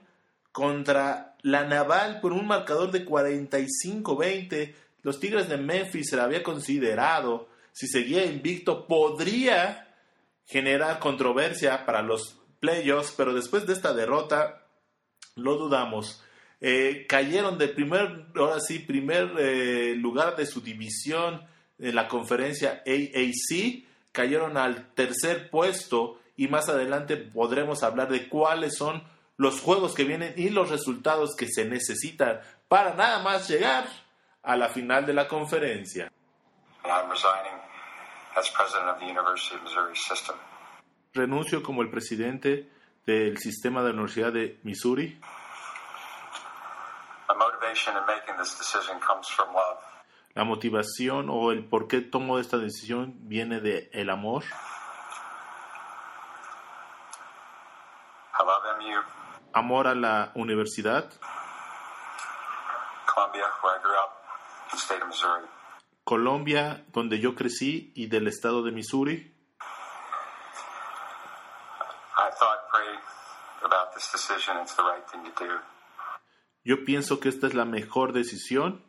contra 0.52 1.38
la 1.40 1.64
Naval 1.64 2.20
por 2.20 2.34
un 2.34 2.46
marcador 2.46 2.90
de 2.90 3.06
45-20. 3.06 4.74
Los 5.00 5.18
Tigres 5.18 5.48
de 5.48 5.56
Memphis 5.56 6.10
se 6.10 6.16
la 6.16 6.24
había 6.24 6.42
considerado 6.42 7.48
si 7.72 7.86
seguía 7.86 8.26
invicto, 8.26 8.86
podría 8.86 9.88
generar 10.44 10.98
controversia 10.98 11.86
para 11.86 12.02
los 12.02 12.37
playoffs, 12.60 13.14
pero 13.16 13.34
después 13.34 13.66
de 13.66 13.72
esta 13.72 13.92
derrota, 13.92 14.62
lo 15.36 15.56
dudamos. 15.56 16.22
Eh, 16.60 17.06
cayeron 17.08 17.58
de 17.58 17.68
primer, 17.68 18.26
ahora 18.36 18.60
sí, 18.60 18.80
primer 18.80 19.32
eh, 19.38 19.94
lugar 19.96 20.36
de 20.36 20.46
su 20.46 20.60
división 20.60 21.46
en 21.78 21.94
la 21.94 22.08
conferencia 22.08 22.82
AAC, 22.86 23.84
cayeron 24.10 24.56
al 24.56 24.92
tercer 24.94 25.50
puesto 25.50 26.18
y 26.36 26.48
más 26.48 26.68
adelante 26.68 27.16
podremos 27.16 27.82
hablar 27.82 28.08
de 28.08 28.28
cuáles 28.28 28.76
son 28.76 29.02
los 29.36 29.60
juegos 29.60 29.94
que 29.94 30.04
vienen 30.04 30.34
y 30.36 30.50
los 30.50 30.70
resultados 30.70 31.36
que 31.36 31.46
se 31.46 31.64
necesitan 31.64 32.40
para 32.66 32.94
nada 32.94 33.20
más 33.20 33.48
llegar 33.48 33.86
a 34.42 34.56
la 34.56 34.68
final 34.68 35.06
de 35.06 35.14
la 35.14 35.28
conferencia. 35.28 36.10
Renuncio 41.14 41.62
como 41.62 41.82
el 41.82 41.90
presidente 41.90 42.70
del 43.06 43.38
sistema 43.38 43.82
de 43.82 43.88
la 43.88 43.94
Universidad 43.94 44.32
de 44.32 44.58
Missouri. 44.62 45.18
La 50.34 50.44
motivación 50.44 51.28
o 51.30 51.50
el 51.52 51.64
por 51.64 51.88
qué 51.88 52.00
tomo 52.00 52.38
esta 52.38 52.58
decisión 52.58 53.14
viene 53.28 53.60
de 53.60 53.90
el 53.92 54.10
amor. 54.10 54.44
Amor 59.52 59.86
a 59.86 59.94
la 59.94 60.30
universidad. 60.34 61.10
Colombia, 66.04 66.84
donde 66.92 67.18
yo 67.18 67.34
crecí, 67.34 67.92
y 67.94 68.06
del 68.06 68.28
estado 68.28 68.62
de 68.62 68.72
Missouri. 68.72 69.37
Yo 76.64 76.84
pienso 76.84 77.20
que 77.20 77.28
esta 77.28 77.46
es 77.46 77.54
la 77.54 77.64
mejor 77.64 78.12
decisión. 78.12 78.82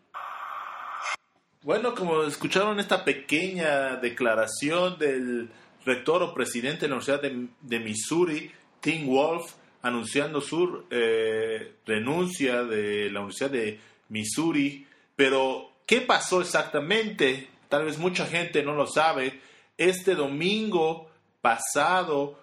Bueno, 1.61 1.95
como 1.95 2.23
escucharon 2.23 2.79
esta 2.79 3.03
pequeña 3.03 3.97
declaración 3.97 4.97
del 4.97 5.51
rector 5.85 6.23
o 6.23 6.33
presidente 6.33 6.81
de 6.81 6.89
la 6.89 6.95
Universidad 6.95 7.21
de, 7.61 7.79
Missouri, 7.79 8.51
Tim 8.79 9.07
Wolf, 9.07 9.53
anunciando 9.81 10.41
su 10.41 10.85
eh, 10.89 11.79
renuncia 11.85 12.63
de 12.63 13.09
la 13.09 13.19
Universidad 13.19 13.49
de 13.49 13.79
Missouri, 14.09 14.87
pero 15.15 15.69
¿Qué 15.89 16.01
pasó 16.01 16.39
exactamente? 16.39 17.49
Tal 17.67 17.85
vez 17.85 17.97
mucha 17.97 18.27
gente 18.27 18.61
no 18.61 18.75
lo 18.75 18.85
sabe. 18.85 19.41
Este 19.75 20.13
domingo 20.13 21.09
pasado, 21.41 22.39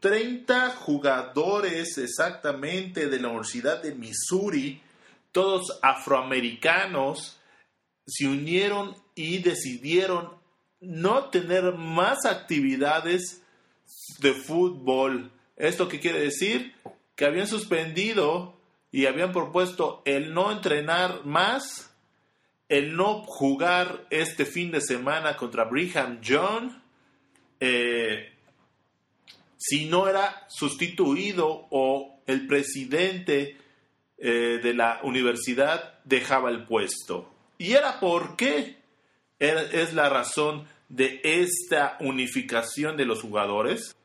30 0.00 0.70
jugadores 0.70 1.98
exactamente 1.98 3.08
de 3.08 3.20
la 3.20 3.28
Universidad 3.28 3.82
de 3.82 3.94
Missouri 3.94 4.80
todos 5.34 5.80
afroamericanos 5.82 7.40
se 8.06 8.28
unieron 8.28 8.94
y 9.16 9.38
decidieron 9.38 10.30
no 10.80 11.24
tener 11.30 11.74
más 11.74 12.24
actividades 12.24 13.42
de 14.20 14.32
fútbol. 14.32 15.32
¿Esto 15.56 15.88
qué 15.88 15.98
quiere 15.98 16.20
decir? 16.20 16.74
Que 17.16 17.24
habían 17.24 17.48
suspendido 17.48 18.56
y 18.92 19.06
habían 19.06 19.32
propuesto 19.32 20.02
el 20.04 20.32
no 20.32 20.52
entrenar 20.52 21.24
más, 21.24 21.92
el 22.68 22.94
no 22.94 23.24
jugar 23.24 24.06
este 24.10 24.46
fin 24.46 24.70
de 24.70 24.80
semana 24.80 25.36
contra 25.36 25.64
Brigham 25.64 26.20
eh, 27.58 28.33
si 29.66 29.86
no 29.86 30.08
era 30.08 30.44
sustituido 30.48 31.68
o 31.70 32.20
el 32.26 32.46
presidente 32.46 33.56
eh, 34.18 34.60
de 34.62 34.74
la 34.74 35.00
universidad 35.04 36.00
dejaba 36.04 36.50
el 36.50 36.66
puesto. 36.66 37.32
¿Y 37.56 37.72
era 37.72 37.98
por 37.98 38.36
qué? 38.36 38.82
es 39.38 39.92
la 39.92 40.08
razón 40.08 40.66
de 40.88 41.20
esta 41.22 41.96
unificación 42.00 42.96
de 42.96 43.04
los 43.04 43.20
jugadores. 43.20 43.96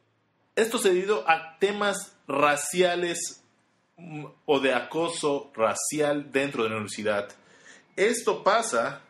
Esto 0.56 0.78
se 0.78 0.94
debido 0.94 1.30
a 1.30 1.58
temas 1.60 2.18
raciales 2.28 3.44
mm, 3.98 4.25
o 4.46 4.60
de 4.60 4.74
acoso 4.74 5.51
racial 5.56 6.32
dentro 6.32 6.63
de 6.63 6.70
la 6.70 6.75
universidad. 6.75 7.30
Esto 7.96 8.44
pasa 8.44 9.01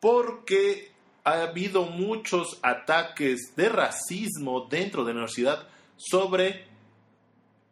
porque 0.00 0.90
ha 1.24 1.42
habido 1.42 1.84
muchos 1.84 2.58
ataques 2.62 3.52
de 3.56 3.68
racismo 3.68 4.66
dentro 4.70 5.04
de 5.04 5.12
la 5.12 5.18
universidad 5.18 5.68
sobre 5.98 6.64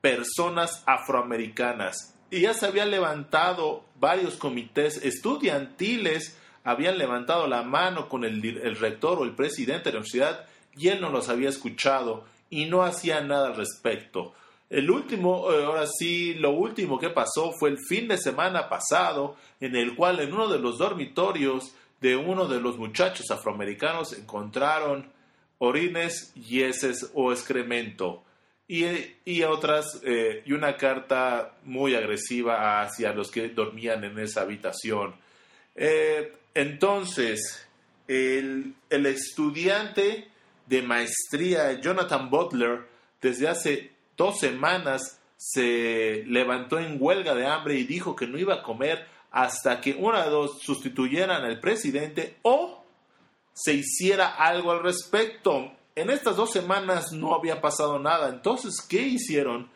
personas 0.03 0.83
afroamericanas. 0.87 2.15
Y 2.31 2.43
ya 2.43 2.55
se 2.55 2.67
habían 2.67 2.91
levantado 2.91 3.85
varios 3.99 4.35
comités 4.35 5.03
estudiantiles, 5.05 6.37
habían 6.65 6.99
levantado 6.99 7.47
la 7.47 7.63
mano 7.63 8.09
con 8.09 8.25
el, 8.25 8.43
rector 8.77 9.19
o 9.19 9.25
el 9.25 9.35
presidente 9.35 9.85
de 9.85 9.93
la 9.93 9.99
universidad 10.01 10.47
y 10.77 10.89
él 10.89 11.01
no 11.01 11.11
los 11.11 11.29
había 11.29 11.49
escuchado 11.49 12.25
y 12.51 12.67
no 12.67 12.83
hacía 12.83 13.21
nada 13.21 13.49
al 13.49 13.57
respecto. 13.57 14.35
El 14.69 14.91
último, 14.91 15.53
eh, 15.53 15.65
ahora 15.65 15.87
sí, 15.87 16.35
lo 16.35 16.51
último 16.51 16.99
que 16.99 17.11
pasó 17.11 17.53
fue 17.59 17.71
el 17.71 17.79
fin 17.79 18.09
de 18.09 18.19
semana 18.19 18.69
pasado, 18.69 19.37
en 19.61 19.77
el 19.77 19.95
cual 19.95 20.19
en 20.19 20.35
uno 20.35 20.49
de 20.49 20.59
los 20.59 20.79
dormitorios 20.79 21.73
de 22.01 22.17
uno 22.17 22.47
de 22.47 22.61
los 22.61 22.77
muchachos 22.77 23.31
afroamericanos 23.31 24.13
encontraron 24.13 25.11
orines, 25.59 26.33
yeses 26.35 27.11
o 27.15 27.33
excremento 27.33 28.25
y, 28.69 28.85
y 29.25 29.43
otras 29.43 30.01
eh, 30.05 30.43
y 30.45 30.53
una 30.53 30.77
carta 30.77 31.57
muy 31.65 31.95
agresiva 31.95 32.83
hacia 32.83 33.13
los 33.13 33.31
que 33.31 33.49
dormían 33.49 34.05
en 34.05 34.19
esa 34.19 34.43
habitación. 34.43 35.15
Eh, 35.75 36.33
entonces, 36.55 37.67
el, 38.09 38.75
el 38.91 39.07
estudiante 39.07 40.29
de 40.67 40.83
maestría 40.83 41.81
Jonathan 41.81 42.31
Butler 42.31 42.81
desde 43.21 43.49
hace 43.49 43.93
dos 44.17 44.41
semanas 44.41 45.21
se 45.37 46.25
levantó 46.27 46.79
en 46.79 46.97
huelga 46.99 47.35
de 47.35 47.47
hambre 47.47 47.75
y 47.75 47.85
dijo 47.85 48.17
que 48.17 48.27
no 48.27 48.39
iba 48.39 48.55
a 48.55 48.63
comer 48.63 49.07
hasta 49.31 49.81
que 49.81 49.93
una 49.93 50.25
de 50.25 50.31
dos 50.31 50.61
sustituyeran 50.63 51.45
al 51.45 51.61
presidente 51.61 52.37
o 52.43 52.86
se 53.57 53.73
hiciera 53.73 54.35
algo 54.35 54.71
al 54.71 54.83
respecto. 54.83 55.73
En 55.95 56.11
estas 56.11 56.37
dos 56.37 56.53
semanas 56.53 57.13
no 57.13 57.35
había 57.35 57.63
pasado 57.63 57.99
nada. 57.99 58.29
Entonces, 58.29 58.83
¿qué 58.87 59.01
hicieron? 59.01 59.71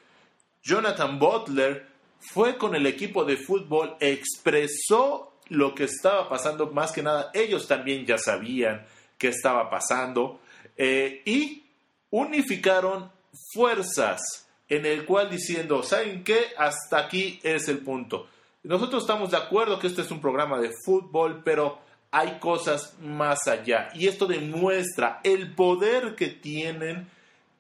Jonathan 0.62 1.18
Butler 1.18 1.87
fue 2.20 2.58
con 2.58 2.75
el 2.75 2.87
equipo 2.87 3.25
de 3.25 3.38
fútbol, 3.38 3.96
expresó 3.99 5.32
lo 5.49 5.75
que 5.75 5.84
estaba 5.84 6.28
pasando, 6.28 6.70
más 6.70 6.92
que 6.92 7.02
nada, 7.02 7.30
ellos 7.32 7.66
también 7.66 8.04
ya 8.04 8.18
sabían 8.18 8.87
qué 9.16 9.28
estaba 9.28 9.70
pasando, 9.70 10.40
eh, 10.76 11.22
y 11.25 11.64
unificaron 12.10 13.10
fuerzas 13.54 14.46
en 14.68 14.84
el 14.84 15.06
cual 15.06 15.30
diciendo, 15.30 15.82
¿saben 15.82 16.22
qué? 16.22 16.49
Hasta 16.58 16.99
aquí 16.99 17.40
es 17.42 17.68
el 17.68 17.78
punto. 17.78 18.28
Nosotros 18.62 19.02
estamos 19.02 19.30
de 19.30 19.38
acuerdo 19.38 19.78
que 19.78 19.87
este 19.87 20.02
es 20.02 20.11
un 20.11 20.20
programa 20.20 20.61
de 20.61 20.70
fútbol, 20.85 21.40
pero 21.42 21.78
hay 22.11 22.38
cosas 22.40 22.96
más 23.01 23.46
allá. 23.46 23.90
Y 23.94 24.09
esto 24.09 24.27
demuestra 24.27 25.20
el 25.23 25.55
poder 25.55 26.14
que 26.16 26.29
tienen 26.29 27.09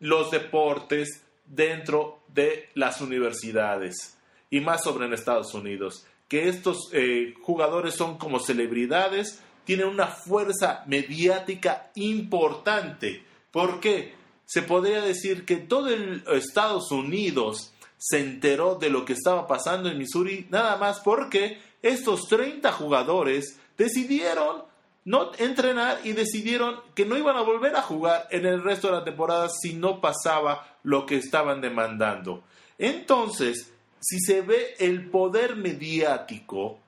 los 0.00 0.30
deportes 0.30 1.22
dentro 1.46 2.20
de 2.28 2.68
las 2.74 3.00
universidades. 3.00 4.16
Y 4.50 4.60
más 4.60 4.82
sobre 4.82 5.06
en 5.06 5.12
Estados 5.12 5.54
Unidos. 5.54 6.06
Que 6.28 6.48
estos 6.48 6.90
eh, 6.92 7.34
jugadores 7.42 7.94
son 7.94 8.18
como 8.18 8.40
celebridades, 8.40 9.40
tienen 9.64 9.86
una 9.86 10.06
fuerza 10.08 10.82
mediática 10.86 11.90
importante. 11.94 13.24
¿Por 13.50 13.80
qué? 13.80 14.14
Se 14.46 14.62
podría 14.62 15.00
decir 15.00 15.44
que 15.44 15.56
todo 15.56 15.88
el 15.88 16.24
Estados 16.32 16.90
Unidos 16.90 17.72
se 17.98 18.18
enteró 18.18 18.76
de 18.76 18.90
lo 18.90 19.04
que 19.04 19.12
estaba 19.12 19.46
pasando 19.46 19.90
en 19.90 19.98
Missouri 19.98 20.46
nada 20.50 20.76
más 20.76 21.00
porque 21.00 21.58
estos 21.82 22.26
30 22.28 22.72
jugadores 22.72 23.59
decidieron 23.80 24.64
no 25.06 25.32
entrenar 25.38 26.00
y 26.04 26.12
decidieron 26.12 26.80
que 26.94 27.06
no 27.06 27.16
iban 27.16 27.36
a 27.36 27.40
volver 27.40 27.74
a 27.76 27.82
jugar 27.82 28.28
en 28.30 28.44
el 28.44 28.62
resto 28.62 28.88
de 28.88 28.98
la 28.98 29.04
temporada 29.04 29.48
si 29.48 29.72
no 29.72 30.02
pasaba 30.02 30.76
lo 30.82 31.06
que 31.06 31.16
estaban 31.16 31.62
demandando. 31.62 32.44
Entonces, 32.76 33.72
si 33.98 34.20
se 34.20 34.42
ve 34.42 34.74
el 34.78 35.08
poder 35.08 35.56
mediático 35.56 36.78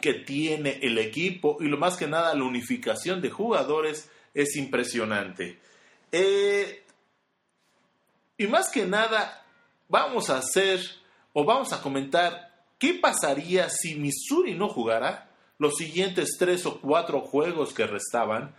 que 0.00 0.14
tiene 0.14 0.78
el 0.80 0.96
equipo 0.96 1.58
y 1.60 1.64
lo 1.64 1.76
más 1.76 1.98
que 1.98 2.06
nada 2.06 2.34
la 2.34 2.44
unificación 2.44 3.20
de 3.20 3.28
jugadores 3.28 4.08
es 4.32 4.56
impresionante. 4.56 5.58
Eh, 6.10 6.82
y 8.38 8.46
más 8.46 8.70
que 8.70 8.86
nada, 8.86 9.44
vamos 9.86 10.30
a 10.30 10.38
hacer 10.38 10.80
o 11.34 11.44
vamos 11.44 11.74
a 11.74 11.82
comentar 11.82 12.64
qué 12.78 12.94
pasaría 12.94 13.68
si 13.68 13.96
Missouri 13.96 14.54
no 14.54 14.70
jugara 14.70 15.29
los 15.60 15.76
siguientes 15.76 16.36
tres 16.38 16.64
o 16.64 16.80
cuatro 16.80 17.20
juegos 17.20 17.74
que 17.74 17.86
restaban. 17.86 18.54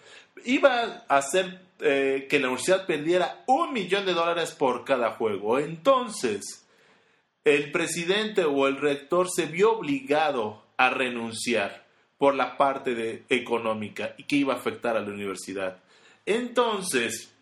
Iba 0.46 1.04
a 1.10 1.18
hacer 1.18 1.60
eh, 1.80 2.28
que 2.30 2.40
la 2.40 2.48
universidad 2.48 2.86
perdiera 2.86 3.44
un 3.48 3.74
millón 3.74 4.06
de 4.06 4.14
dólares 4.14 4.52
por 4.52 4.86
cada 4.86 5.12
juego. 5.14 5.58
Entonces, 5.58 6.64
el 7.44 7.72
presidente 7.72 8.46
o 8.46 8.68
el 8.68 8.78
rector 8.78 9.28
se 9.34 9.48
vio 9.48 9.80
obligado 9.80 10.64
a 10.78 10.92
renunciar 10.92 11.88
por 12.20 12.36
la 12.36 12.56
parte 12.56 12.94
de, 12.94 13.24
económica 13.30 14.14
y 14.20 14.26
que 14.26 14.36
iba 14.36 14.54
a 14.54 14.58
afectar 14.58 14.96
a 14.96 15.02
la 15.02 15.10
universidad. 15.10 15.80
Entonces, 16.24 17.34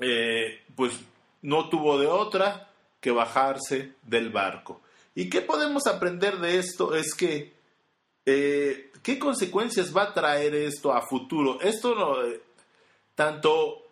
eh, 0.00 0.60
pues 0.76 0.92
no 1.40 1.70
tuvo 1.70 1.98
de 1.98 2.08
otra 2.08 2.70
que 3.00 3.10
bajarse 3.10 3.94
del 4.02 4.28
barco. 4.28 4.82
¿Y 5.14 5.30
qué 5.30 5.40
podemos 5.40 5.86
aprender 5.86 6.36
de 6.40 6.58
esto? 6.58 6.94
Es 6.94 7.14
que, 7.14 7.58
eh, 8.26 8.92
¿qué 9.02 9.18
consecuencias 9.18 9.94
va 9.96 10.04
a 10.04 10.14
traer 10.14 10.54
esto 10.54 10.92
a 10.92 11.02
futuro? 11.02 11.60
Esto 11.60 11.94
no, 11.94 12.22
eh, 12.24 12.40
tanto 13.14 13.86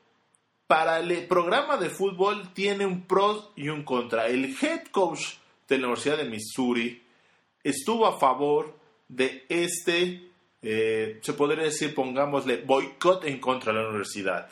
para 0.67 1.01
el 1.01 1.27
programa 1.27 1.77
de 1.77 1.91
fútbol 1.91 2.53
tiene 2.53 2.85
un 2.87 3.03
pro 3.07 3.53
y 3.57 3.69
un 3.69 3.85
contra. 3.85 4.27
El 4.27 4.57
head 4.61 4.89
coach 4.91 5.35
de 5.69 5.79
la 5.79 5.87
Universidad 5.87 6.19
de 6.19 6.25
Missouri 6.25 7.03
estuvo 7.63 8.07
a 8.07 8.19
favor 8.19 8.77
de 9.09 9.47
este, 9.49 10.31
eh, 10.63 11.21
se 11.23 11.33
podría 11.33 11.65
decir, 11.65 11.95
pongámosle, 11.95 12.59
boicot 12.59 13.25
en 13.25 13.41
contra 13.41 13.73
de 13.73 13.81
la 13.81 13.89
universidad. 13.89 14.51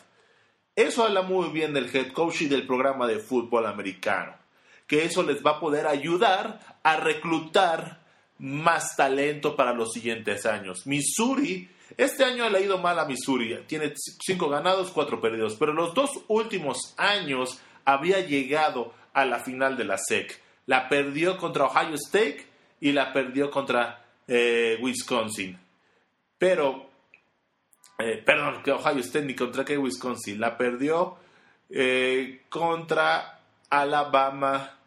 Eso 0.74 1.04
habla 1.04 1.22
muy 1.22 1.48
bien 1.50 1.72
del 1.72 1.94
head 1.94 2.12
coach 2.12 2.42
y 2.42 2.48
del 2.48 2.66
programa 2.66 3.06
de 3.06 3.18
fútbol 3.18 3.66
americano 3.66 4.46
que 4.86 5.04
eso 5.04 5.22
les 5.22 5.44
va 5.44 5.52
a 5.52 5.60
poder 5.60 5.86
ayudar 5.86 6.78
a 6.82 6.96
reclutar 6.96 8.05
más 8.38 8.96
talento 8.96 9.56
para 9.56 9.72
los 9.72 9.92
siguientes 9.92 10.46
años. 10.46 10.86
Missouri, 10.86 11.68
este 11.96 12.24
año 12.24 12.48
le 12.50 12.58
ha 12.58 12.60
ido 12.60 12.78
mal 12.78 12.98
a 12.98 13.04
Missouri, 13.04 13.58
tiene 13.66 13.92
cinco 14.24 14.48
ganados, 14.48 14.90
cuatro 14.90 15.20
perdidos, 15.20 15.56
pero 15.58 15.72
los 15.72 15.94
dos 15.94 16.10
últimos 16.28 16.94
años 16.96 17.60
había 17.84 18.20
llegado 18.20 18.92
a 19.14 19.24
la 19.24 19.38
final 19.38 19.76
de 19.76 19.84
la 19.84 19.96
SEC. 19.96 20.42
La 20.66 20.88
perdió 20.88 21.38
contra 21.38 21.64
Ohio 21.64 21.94
State 21.94 22.46
y 22.80 22.92
la 22.92 23.12
perdió 23.12 23.50
contra 23.50 24.04
eh, 24.26 24.76
Wisconsin. 24.80 25.58
Pero, 26.36 26.90
eh, 27.98 28.22
perdón, 28.24 28.62
que 28.62 28.72
Ohio 28.72 28.98
State 28.98 29.24
ni 29.24 29.34
contra 29.34 29.64
que 29.64 29.78
Wisconsin. 29.78 30.40
La 30.40 30.58
perdió 30.58 31.16
eh, 31.70 32.42
contra 32.48 33.40
Alabama 33.70 34.78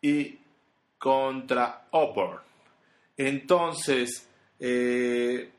y 0.00 0.38
contra 0.98 1.88
Auburn. 1.90 2.38
Entonces, 3.16 4.28
eh, 4.60 5.50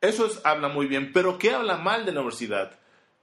eso 0.00 0.28
habla 0.44 0.68
muy 0.68 0.86
bien, 0.86 1.12
pero 1.12 1.38
¿qué 1.38 1.50
habla 1.50 1.76
mal 1.78 2.04
de 2.04 2.12
la 2.12 2.20
universidad? 2.20 2.78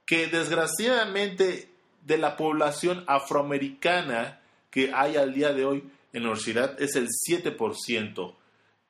Que 0.06 0.26
desgraciadamente 0.26 1.68
de 2.02 2.18
la 2.18 2.36
población 2.36 3.04
afroamericana 3.06 4.40
que 4.70 4.92
hay 4.92 5.16
al 5.16 5.32
día 5.32 5.52
de 5.52 5.64
hoy, 5.64 5.84
en 6.12 6.22
la 6.22 6.30
universidad 6.30 6.80
es 6.80 6.96
el 6.96 7.08
7%, 7.08 8.34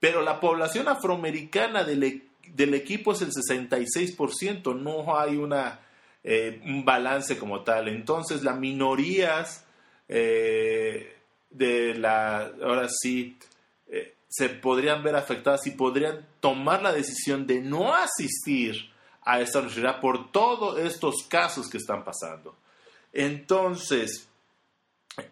pero 0.00 0.22
la 0.22 0.40
población 0.40 0.88
afroamericana 0.88 1.84
del, 1.84 2.02
e, 2.02 2.22
del 2.48 2.74
equipo 2.74 3.12
es 3.12 3.22
el 3.22 3.30
66%, 3.30 4.74
no 4.74 5.18
hay 5.18 5.36
una, 5.36 5.80
eh, 6.22 6.60
un 6.64 6.84
balance 6.84 7.38
como 7.38 7.62
tal. 7.62 7.88
Entonces 7.88 8.42
las 8.42 8.58
minorías 8.58 9.64
eh, 10.08 11.16
de 11.50 11.94
la, 11.94 12.52
ahora 12.62 12.88
sí, 12.88 13.36
se 14.36 14.48
podrían 14.48 15.04
ver 15.04 15.14
afectadas 15.14 15.64
y 15.68 15.70
podrían 15.70 16.26
tomar 16.40 16.82
la 16.82 16.92
decisión 16.92 17.46
de 17.46 17.60
no 17.60 17.94
asistir 17.94 18.90
a 19.22 19.40
esta 19.40 19.60
universidad 19.60 20.00
por 20.00 20.32
todos 20.32 20.80
estos 20.80 21.22
casos 21.28 21.68
que 21.70 21.78
están 21.78 22.02
pasando. 22.02 22.56
Entonces, 23.12 24.28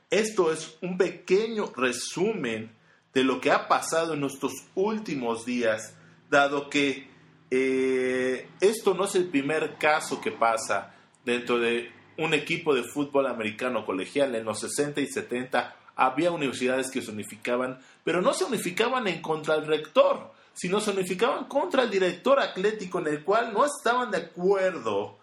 esto 0.09 0.53
es 0.53 0.79
un 0.83 0.97
pequeño 0.97 1.73
resumen 1.75 2.71
de 3.12 3.25
lo 3.25 3.41
que 3.41 3.51
ha 3.51 3.67
pasado 3.67 4.15
en 4.15 4.21
nuestros 4.21 4.53
últimos 4.77 5.45
días, 5.45 5.97
dado 6.31 6.71
que 6.71 7.09
eh, 7.51 8.49
esto 8.61 8.95
no 8.95 9.07
es 9.07 9.17
el 9.17 9.27
primer 9.27 9.79
caso 9.79 10.21
que 10.21 10.31
pasa 10.31 10.95
dentro 11.25 11.59
de 11.59 11.91
un 12.19 12.35
equipo 12.35 12.73
de 12.73 12.85
fútbol 12.85 13.27
americano 13.27 13.85
colegial. 13.85 14.37
En 14.37 14.45
los 14.45 14.61
60 14.61 15.01
y 15.01 15.09
70 15.09 15.77
había 15.97 16.31
universidades 16.31 16.91
que 16.91 17.03
se 17.03 17.11
unificaban, 17.11 17.81
pero 18.05 18.21
no 18.21 18.33
se 18.35 18.45
unificaban 18.45 19.07
en 19.09 19.23
contra 19.23 19.57
del 19.57 19.67
rector, 19.67 20.33
sino 20.55 20.81
se 20.81 20.91
unificaban 20.91 21.45
contra 21.47 21.83
el 21.83 21.91
director 21.91 22.38
atlético 22.41 22.99
en 22.99 23.09
el 23.09 23.25
cual 23.25 23.53
no 23.53 23.65
estaban 23.65 24.11
de 24.11 24.19
acuerdo 24.19 25.19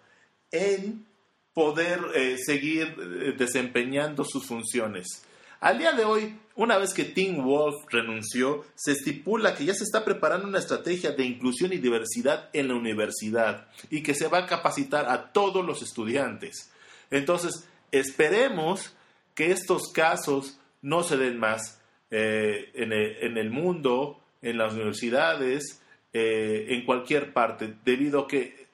en 0.51 1.05
poder 1.53 1.99
eh, 2.15 2.37
seguir 2.37 2.95
eh, 2.97 3.33
desempeñando 3.37 4.23
sus 4.23 4.45
funciones. 4.45 5.23
Al 5.59 5.77
día 5.77 5.91
de 5.91 6.05
hoy, 6.05 6.39
una 6.55 6.77
vez 6.77 6.93
que 6.93 7.03
Tim 7.03 7.43
Wolf 7.43 7.75
renunció, 7.89 8.65
se 8.75 8.93
estipula 8.93 9.55
que 9.55 9.65
ya 9.65 9.73
se 9.73 9.83
está 9.83 10.05
preparando 10.05 10.47
una 10.47 10.59
estrategia 10.59 11.11
de 11.11 11.25
inclusión 11.25 11.73
y 11.73 11.77
diversidad 11.77 12.49
en 12.53 12.69
la 12.69 12.75
universidad 12.75 13.67
y 13.89 14.01
que 14.01 14.13
se 14.13 14.29
va 14.29 14.39
a 14.39 14.45
capacitar 14.45 15.09
a 15.09 15.33
todos 15.33 15.65
los 15.65 15.81
estudiantes. 15.81 16.71
Entonces, 17.11 17.67
esperemos 17.91 18.93
que 19.35 19.51
estos 19.51 19.91
casos 19.91 20.59
no 20.81 21.03
se 21.03 21.17
den 21.17 21.37
más 21.39 21.78
eh, 22.11 22.71
en, 22.73 23.37
el, 23.37 23.49
mundo, 23.49 24.19
en 24.41 24.57
las 24.57 24.73
universidades, 24.73 25.81
en 26.11 26.85
cualquier 26.85 27.33
parte, 27.33 27.75
debido 27.85 28.21
a 28.21 28.27
que 28.27 28.67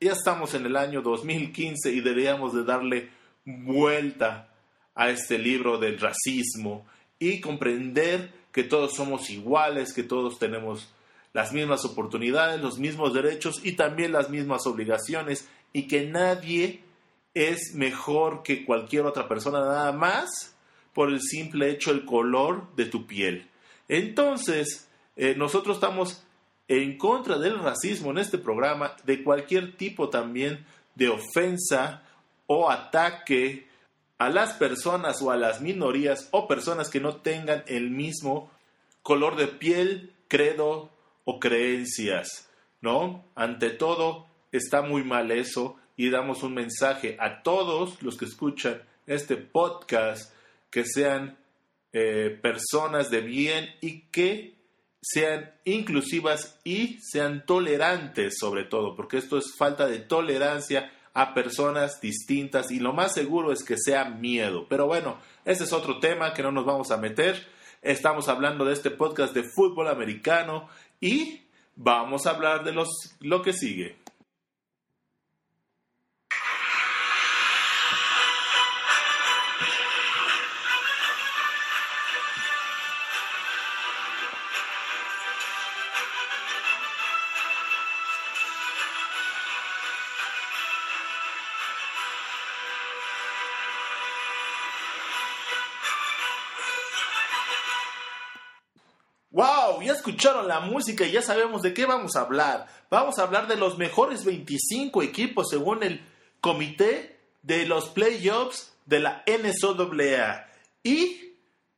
ya 0.00 0.12
estamos 0.12 0.54
en 0.54 0.66
el 0.66 0.76
año 0.76 1.02
2015 1.02 1.90
y 1.90 2.00
deberíamos 2.00 2.54
de 2.54 2.64
darle 2.64 3.08
vuelta 3.44 4.48
a 4.94 5.10
este 5.10 5.38
libro 5.38 5.78
del 5.78 5.98
racismo 5.98 6.86
y 7.18 7.40
comprender 7.40 8.30
que 8.52 8.64
todos 8.64 8.94
somos 8.94 9.30
iguales, 9.30 9.92
que 9.92 10.02
todos 10.02 10.38
tenemos 10.38 10.92
las 11.32 11.52
mismas 11.52 11.84
oportunidades, 11.84 12.60
los 12.60 12.78
mismos 12.78 13.12
derechos 13.12 13.60
y 13.62 13.72
también 13.72 14.12
las 14.12 14.30
mismas 14.30 14.66
obligaciones 14.66 15.48
y 15.72 15.86
que 15.86 16.06
nadie 16.06 16.82
es 17.34 17.74
mejor 17.74 18.42
que 18.42 18.64
cualquier 18.64 19.04
otra 19.04 19.28
persona 19.28 19.60
nada 19.60 19.92
más 19.92 20.55
por 20.96 21.10
el 21.10 21.20
simple 21.20 21.68
hecho 21.68 21.90
el 21.90 22.06
color 22.06 22.74
de 22.74 22.86
tu 22.86 23.06
piel. 23.06 23.50
Entonces, 23.86 24.88
eh, 25.14 25.34
nosotros 25.36 25.76
estamos 25.76 26.22
en 26.68 26.96
contra 26.96 27.36
del 27.36 27.58
racismo 27.58 28.12
en 28.12 28.16
este 28.16 28.38
programa, 28.38 28.96
de 29.04 29.22
cualquier 29.22 29.76
tipo 29.76 30.08
también 30.08 30.64
de 30.94 31.10
ofensa 31.10 32.02
o 32.46 32.70
ataque 32.70 33.68
a 34.16 34.30
las 34.30 34.54
personas 34.54 35.20
o 35.20 35.30
a 35.30 35.36
las 35.36 35.60
minorías 35.60 36.30
o 36.30 36.48
personas 36.48 36.88
que 36.88 36.98
no 36.98 37.16
tengan 37.16 37.62
el 37.66 37.90
mismo 37.90 38.50
color 39.02 39.36
de 39.36 39.48
piel, 39.48 40.14
credo 40.28 40.88
o 41.26 41.38
creencias, 41.38 42.48
¿no? 42.80 43.22
Ante 43.34 43.68
todo, 43.68 44.28
está 44.50 44.80
muy 44.80 45.04
mal 45.04 45.30
eso 45.30 45.76
y 45.94 46.08
damos 46.08 46.42
un 46.42 46.54
mensaje 46.54 47.18
a 47.20 47.42
todos 47.42 48.02
los 48.02 48.16
que 48.16 48.24
escuchan 48.24 48.80
este 49.06 49.36
podcast 49.36 50.34
que 50.76 50.84
sean 50.84 51.38
eh, 51.94 52.38
personas 52.42 53.08
de 53.08 53.22
bien 53.22 53.74
y 53.80 54.10
que 54.10 54.58
sean 55.00 55.54
inclusivas 55.64 56.60
y 56.64 56.98
sean 57.00 57.46
tolerantes 57.46 58.36
sobre 58.38 58.64
todo, 58.64 58.94
porque 58.94 59.16
esto 59.16 59.38
es 59.38 59.56
falta 59.56 59.86
de 59.86 60.00
tolerancia 60.00 60.92
a 61.14 61.32
personas 61.32 61.98
distintas 62.02 62.70
y 62.70 62.78
lo 62.78 62.92
más 62.92 63.14
seguro 63.14 63.52
es 63.52 63.64
que 63.64 63.78
sea 63.78 64.04
miedo. 64.04 64.66
Pero 64.68 64.86
bueno, 64.86 65.16
ese 65.46 65.64
es 65.64 65.72
otro 65.72 65.98
tema 65.98 66.34
que 66.34 66.42
no 66.42 66.52
nos 66.52 66.66
vamos 66.66 66.90
a 66.90 66.98
meter. 66.98 67.46
Estamos 67.80 68.28
hablando 68.28 68.66
de 68.66 68.74
este 68.74 68.90
podcast 68.90 69.32
de 69.32 69.44
fútbol 69.44 69.88
americano 69.88 70.68
y 71.00 71.46
vamos 71.74 72.26
a 72.26 72.32
hablar 72.32 72.64
de 72.64 72.72
los, 72.72 73.16
lo 73.20 73.40
que 73.40 73.54
sigue. 73.54 73.96
Escucharon 100.16 100.48
la 100.48 100.60
música 100.60 101.04
y 101.04 101.12
ya 101.12 101.20
sabemos 101.20 101.60
de 101.60 101.74
qué 101.74 101.84
vamos 101.84 102.16
a 102.16 102.22
hablar. 102.22 102.66
Vamos 102.90 103.18
a 103.18 103.22
hablar 103.22 103.48
de 103.48 103.56
los 103.56 103.76
mejores 103.76 104.24
25 104.24 105.02
equipos 105.02 105.48
según 105.50 105.82
el 105.82 106.00
comité 106.40 107.18
de 107.42 107.66
los 107.66 107.90
playoffs 107.90 108.72
de 108.86 109.00
la 109.00 109.22
NSOAA. 109.26 110.46
Y 110.82 111.34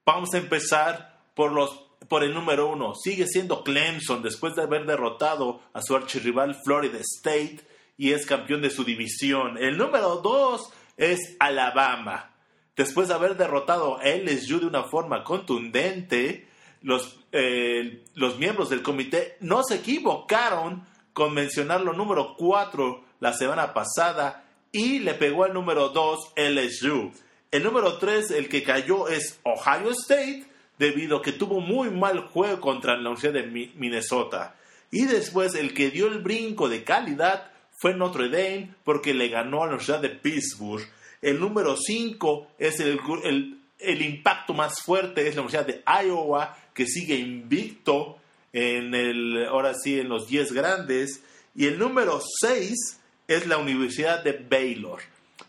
vamos 0.07 0.33
a 0.35 0.38
empezar 0.38 1.20
por, 1.35 1.51
los, 1.51 1.70
por 2.09 2.22
el 2.22 2.33
número 2.33 2.70
uno. 2.70 2.94
Sigue 2.94 3.27
siendo 3.27 3.64
Clemson 3.64 4.22
después 4.22 4.55
de 4.55 4.62
haber 4.62 4.87
derrotado 4.87 5.61
a 5.72 5.83
su 5.83 5.96
archirrival 5.96 6.57
Florida 6.64 7.01
State 7.01 7.66
y 7.96 8.12
es 8.12 8.24
campeón 8.24 8.62
de 8.62 8.70
su 8.70 8.85
división. 8.85 9.59
El 9.59 9.77
número 9.77 10.18
dos 10.18 10.70
es 10.96 11.35
Alabama. 11.40 12.37
Después 12.77 13.09
de 13.09 13.14
haber 13.14 13.37
derrotado 13.37 13.98
a 13.98 14.05
LSU 14.05 14.61
de 14.61 14.66
una 14.66 14.85
forma 14.85 15.24
contundente, 15.24 16.48
los, 16.83 17.19
eh, 17.33 18.05
los 18.14 18.38
miembros 18.38 18.71
del 18.71 18.83
comité 18.83 19.37
no 19.41 19.62
se 19.62 19.77
equivocaron 19.77 20.87
con 21.12 21.35
mencionar 21.35 21.81
lo 21.81 21.93
número 21.93 22.37
4 22.37 23.05
la 23.21 23.33
semana 23.33 23.75
pasada 23.75 24.45
y 24.71 25.01
le 25.01 25.14
pegó 25.14 25.45
al 25.45 25.55
número 25.55 25.88
2 25.88 26.35
LSU. 26.37 27.12
El 27.51 27.62
número 27.62 27.99
3, 27.99 28.31
el 28.33 28.49
que 28.49 28.62
cayó, 28.62 29.09
es 29.09 29.41
Ohio 29.43 29.91
State, 29.93 30.45
debido 30.79 31.17
a 31.17 31.23
que 31.23 31.33
tuvo 31.33 31.61
muy 31.61 31.91
mal 31.91 32.29
juego 32.29 32.61
contra 32.61 32.93
la 32.95 33.11
Universidad 33.11 33.33
de 33.33 33.71
Minnesota. 33.75 34.55
Y 34.91 35.07
después 35.07 35.55
el 35.55 35.75
que 35.75 35.91
dio 35.91 36.07
el 36.07 36.21
brinco 36.21 36.69
de 36.69 36.85
calidad 36.85 37.51
fue 37.81 37.95
Notre 37.95 38.29
Dame 38.29 38.75
porque 38.85 39.14
le 39.14 39.29
ganó 39.29 39.59
a 39.62 39.67
la 39.67 39.73
Universidad 39.73 40.01
de 40.01 40.11
Pittsburgh. 40.11 40.87
El 41.21 41.41
número 41.41 41.77
5 41.77 42.49
es 42.59 42.81
el, 42.81 43.01
el, 43.25 43.61
el 43.79 44.03
impacto 44.03 44.55
más 44.55 44.83
fuerte, 44.83 45.27
es 45.27 45.35
la 45.35 45.43
Universidad 45.43 45.67
de 45.67 45.83
Iowa 46.05 46.57
que 46.79 46.87
sigue 46.87 47.17
invicto 47.17 48.19
en 48.53 48.95
el, 48.95 49.47
ahora 49.49 49.75
sí, 49.75 49.99
en 49.99 50.09
los 50.09 50.29
10 50.29 50.53
grandes. 50.53 51.25
Y 51.57 51.67
el 51.67 51.77
número 51.77 52.23
6 52.41 53.01
es 53.27 53.47
la 53.49 53.59
Universidad 53.59 54.23
de 54.23 54.35
Baylor. 54.35 55.01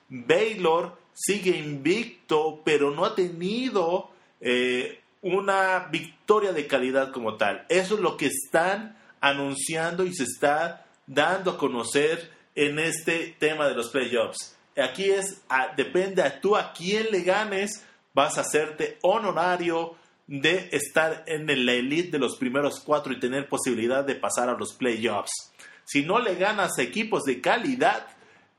Baylor 0.08 0.98
sigue 1.14 1.56
invicto, 1.56 2.64
pero 2.66 2.90
no 2.90 3.06
ha 3.06 3.14
tenido 3.14 4.10
eh, 4.42 5.02
una 5.22 5.88
victoria 5.92 6.52
de 6.52 6.66
calidad 6.66 7.12
como 7.12 7.38
tal. 7.38 7.64
Eso 7.70 7.94
es 7.94 8.02
lo 8.02 8.18
que 8.18 8.26
están 8.26 8.98
anunciando 9.22 10.06
y 10.06 10.16
se 10.16 10.24
está 10.24 10.88
dando 11.06 11.52
a 11.52 11.58
conocer 11.60 12.32
en 12.56 12.80
este 12.80 13.36
tema 13.38 13.68
de 13.68 13.76
los 13.76 13.90
playoffs. 13.90 14.56
Aquí 14.76 15.12
es, 15.12 15.44
depende 15.78 16.24
a 16.24 16.42
tú 16.42 16.56
a 16.56 16.74
quién 16.74 17.06
le 17.12 17.22
ganes, 17.22 17.86
vas 18.16 18.40
a 18.40 18.42
hacerte 18.42 18.98
honorario 19.04 19.99
de 20.30 20.70
estar 20.74 21.24
en 21.26 21.48
la 21.66 21.74
elite 21.74 22.12
de 22.12 22.20
los 22.20 22.38
primeros 22.38 22.82
cuatro 22.82 23.12
y 23.12 23.20
tener 23.20 23.50
posibilidad 23.50 24.04
de 24.04 24.14
pasar 24.14 24.48
a 24.48 24.54
los 24.54 24.74
playoffs. 24.74 25.52
Si 25.84 26.04
no 26.04 26.20
le 26.20 26.36
ganas 26.36 26.78
equipos 26.78 27.24
de 27.24 27.42
calidad, 27.42 28.06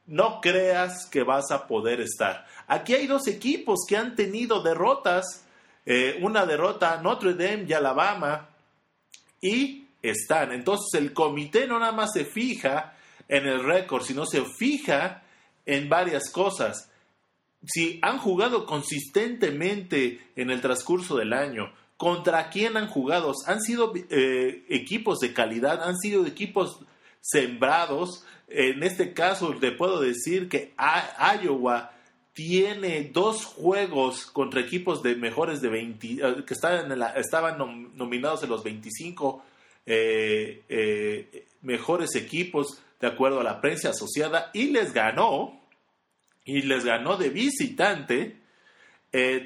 no 0.08 0.40
creas 0.40 1.06
que 1.06 1.22
vas 1.22 1.52
a 1.52 1.68
poder 1.68 2.00
estar. 2.00 2.44
Aquí 2.66 2.94
hay 2.94 3.06
dos 3.06 3.28
equipos 3.28 3.84
que 3.88 3.96
han 3.96 4.16
tenido 4.16 4.64
derrotas, 4.64 5.44
eh, 5.86 6.18
una 6.20 6.44
derrota 6.44 7.00
Notre 7.00 7.34
Dame 7.34 7.66
y 7.68 7.72
Alabama, 7.72 8.48
y 9.40 9.86
están. 10.02 10.50
Entonces 10.50 11.00
el 11.00 11.12
comité 11.12 11.68
no 11.68 11.78
nada 11.78 11.92
más 11.92 12.10
se 12.12 12.24
fija 12.24 12.94
en 13.28 13.46
el 13.46 13.62
récord, 13.62 14.02
sino 14.02 14.26
se 14.26 14.44
fija 14.44 15.22
en 15.64 15.88
varias 15.88 16.32
cosas. 16.32 16.89
Si 17.66 17.98
han 18.02 18.18
jugado 18.18 18.66
consistentemente 18.66 20.20
en 20.36 20.50
el 20.50 20.60
transcurso 20.60 21.16
del 21.16 21.32
año, 21.32 21.72
contra 21.96 22.48
quién 22.48 22.76
han 22.76 22.88
jugado, 22.88 23.32
han 23.46 23.60
sido 23.60 23.92
eh, 23.94 24.64
equipos 24.68 25.18
de 25.18 25.34
calidad, 25.34 25.82
han 25.82 25.98
sido 25.98 26.26
equipos 26.26 26.80
sembrados. 27.20 28.24
En 28.48 28.82
este 28.82 29.12
caso, 29.12 29.52
le 29.52 29.72
puedo 29.72 30.00
decir 30.00 30.48
que 30.48 30.74
Iowa 31.42 31.92
tiene 32.32 33.10
dos 33.12 33.44
juegos 33.44 34.26
contra 34.26 34.60
equipos 34.60 35.02
de 35.02 35.14
mejores 35.16 35.60
de 35.60 35.68
20, 35.68 36.06
eh, 36.08 36.44
que 36.46 36.54
estaban, 36.54 37.58
nominados 37.94 38.42
en 38.42 38.50
los 38.50 38.62
25 38.62 39.44
eh, 39.86 40.62
eh, 40.68 41.48
mejores 41.62 42.14
equipos 42.14 42.80
de 43.00 43.08
acuerdo 43.08 43.40
a 43.40 43.44
la 43.44 43.60
prensa 43.60 43.90
asociada 43.90 44.50
y 44.54 44.68
les 44.68 44.92
ganó, 44.92 45.59
y 46.44 46.62
les 46.62 46.84
ganó 46.84 47.16
de 47.16 47.30
visitante. 47.30 48.36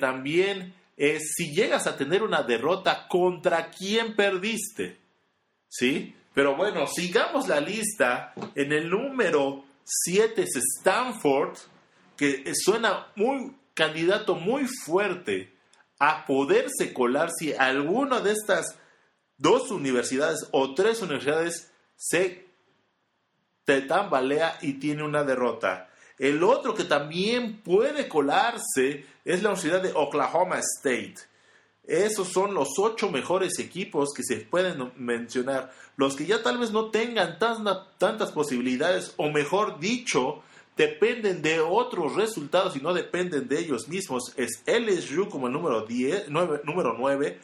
también, 0.01 0.75
si 0.97 1.55
llegas 1.55 1.87
a 1.87 1.97
tener 1.97 2.23
una 2.23 2.43
derrota, 2.43 3.07
¿contra 3.09 3.71
quién 3.71 4.15
perdiste? 4.15 4.99
¿Sí? 5.69 6.15
Pero 6.35 6.57
bueno, 6.57 6.87
sigamos 6.87 7.49
la 7.49 7.61
lista. 7.61 8.35
En 8.55 8.73
el 8.73 8.91
número 8.91 9.65
7 9.85 10.43
es 10.43 10.57
Stanford 10.79 11.57
que 12.17 12.53
suena 12.55 13.09
muy 13.17 13.57
candidato 13.75 14.35
muy 14.35 14.67
fuerte 14.67 15.53
a 15.99 16.25
poderse 16.27 16.93
colar 16.93 17.31
si 17.37 17.53
alguna 17.53 18.21
de 18.21 18.33
estas 18.33 18.79
dos 19.37 19.71
universidades 19.71 20.49
o 20.53 20.75
tres 20.75 21.03
universidades 21.03 21.73
se 21.97 22.47
te 23.65 23.83
tambalea 23.83 24.59
y 24.61 24.75
tiene 24.75 25.03
una 25.03 25.25
derrota. 25.25 25.91
El 26.19 26.43
otro 26.43 26.75
que 26.75 26.85
también 26.85 27.61
puede 27.63 28.09
colarse 28.09 29.07
es 29.25 29.43
la 29.43 29.51
Universidad 29.51 29.83
de 29.83 29.93
Oklahoma 29.95 30.59
State. 30.59 31.17
Esos 31.87 32.29
son 32.29 32.55
los 32.55 32.79
ocho 32.79 33.11
mejores 33.11 33.59
equipos 33.59 34.11
que 34.15 34.23
se 34.23 34.37
pueden 34.37 34.93
mencionar. 34.97 35.73
Los 35.97 36.17
que 36.17 36.25
ya 36.25 36.43
tal 36.43 36.59
vez 36.59 36.71
no 36.71 36.91
tengan 36.91 37.39
tantas 37.39 38.33
posibilidades, 38.33 39.13
o 39.17 39.31
mejor 39.31 39.79
dicho, 39.81 40.43
dependen 40.77 41.43
de 41.43 41.61
otros 41.61 42.15
resultados 42.15 42.77
y 42.77 42.81
no 42.81 42.95
dependen 42.95 43.49
de 43.49 43.59
ellos 43.61 43.89
mismos. 43.89 44.33
Es 44.37 44.63
LSU 44.67 45.29
como 45.29 45.49
el 45.49 45.53
número, 45.53 45.83
10, 45.83 46.27
9, 46.29 46.61
número 46.65 46.95
9, 46.99 47.39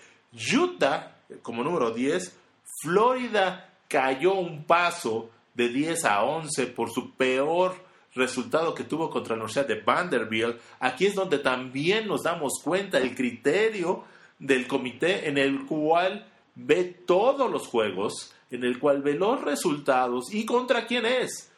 Utah 0.57 1.17
como 1.43 1.63
número 1.63 1.91
10, 1.91 2.37
Florida 2.83 3.75
cayó 3.89 4.35
un 4.35 4.65
paso 4.65 5.31
de 5.55 5.69
10 5.69 6.05
a 6.05 6.23
11 6.23 6.67
por 6.69 6.91
su 6.91 7.15
peor 7.15 7.90
resultado 8.15 8.75
que 8.75 8.85
tuvo 8.85 9.11
contra 9.11 9.37
la 9.37 9.45
Universidad 9.45 9.67
de 9.67 9.81
Vanderbilt. 9.81 10.61
Aquí 10.81 11.07
es 11.07 11.15
donde 11.15 11.39
también 11.39 12.07
nos 12.07 12.23
damos 12.23 12.61
cuenta 12.63 12.99
el 12.99 13.15
criterio 13.15 14.05
del 14.39 14.67
comité 14.67 15.29
en 15.29 15.39
el 15.39 15.67
cual 15.67 16.27
ve 16.55 16.85
todos 17.07 17.51
los 17.51 17.67
juegos, 17.67 18.35
en 18.51 18.65
el 18.65 18.79
cual 18.79 19.03
ve 19.03 19.15
los 19.15 19.41
resultados 19.43 20.33
y 20.33 20.45
contra 20.45 20.87
quién 20.87 21.07
es. 21.07 21.51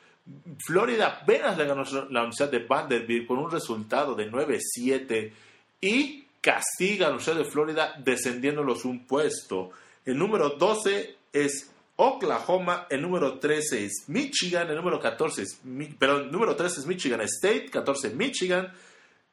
Florida 0.65 1.07
apenas 1.23 1.57
le 1.59 1.67
ganó 1.67 1.83
la 2.11 2.21
Universidad 2.21 2.51
de 2.51 2.65
Vanderbilt 2.65 3.27
con 3.27 3.39
un 3.39 3.51
resultado 3.51 4.15
de 4.15 4.31
9-7 4.31 5.33
y 5.81 6.25
castiga 6.41 7.07
a 7.07 7.09
la 7.09 7.17
Universidad 7.17 7.45
de 7.45 7.51
Florida 7.51 7.95
descendiéndolos 7.99 8.85
un 8.85 9.07
puesto. 9.07 9.71
El 10.05 10.19
número 10.19 10.51
12 10.51 11.17
es 11.33 11.72
Oklahoma, 11.97 12.87
el 12.91 13.03
número 13.03 13.39
13 13.39 13.85
es 13.85 14.05
Michigan, 14.09 14.69
el 14.71 14.77
número 14.77 14.99
14 14.99 15.43
es, 15.43 15.61
perdón, 15.99 16.25
el 16.25 16.33
número 16.33 16.57
13 16.57 16.81
es 16.81 16.87
Michigan 16.87 17.21
State, 17.23 17.71
14 17.71 18.11
Michigan, 18.11 18.73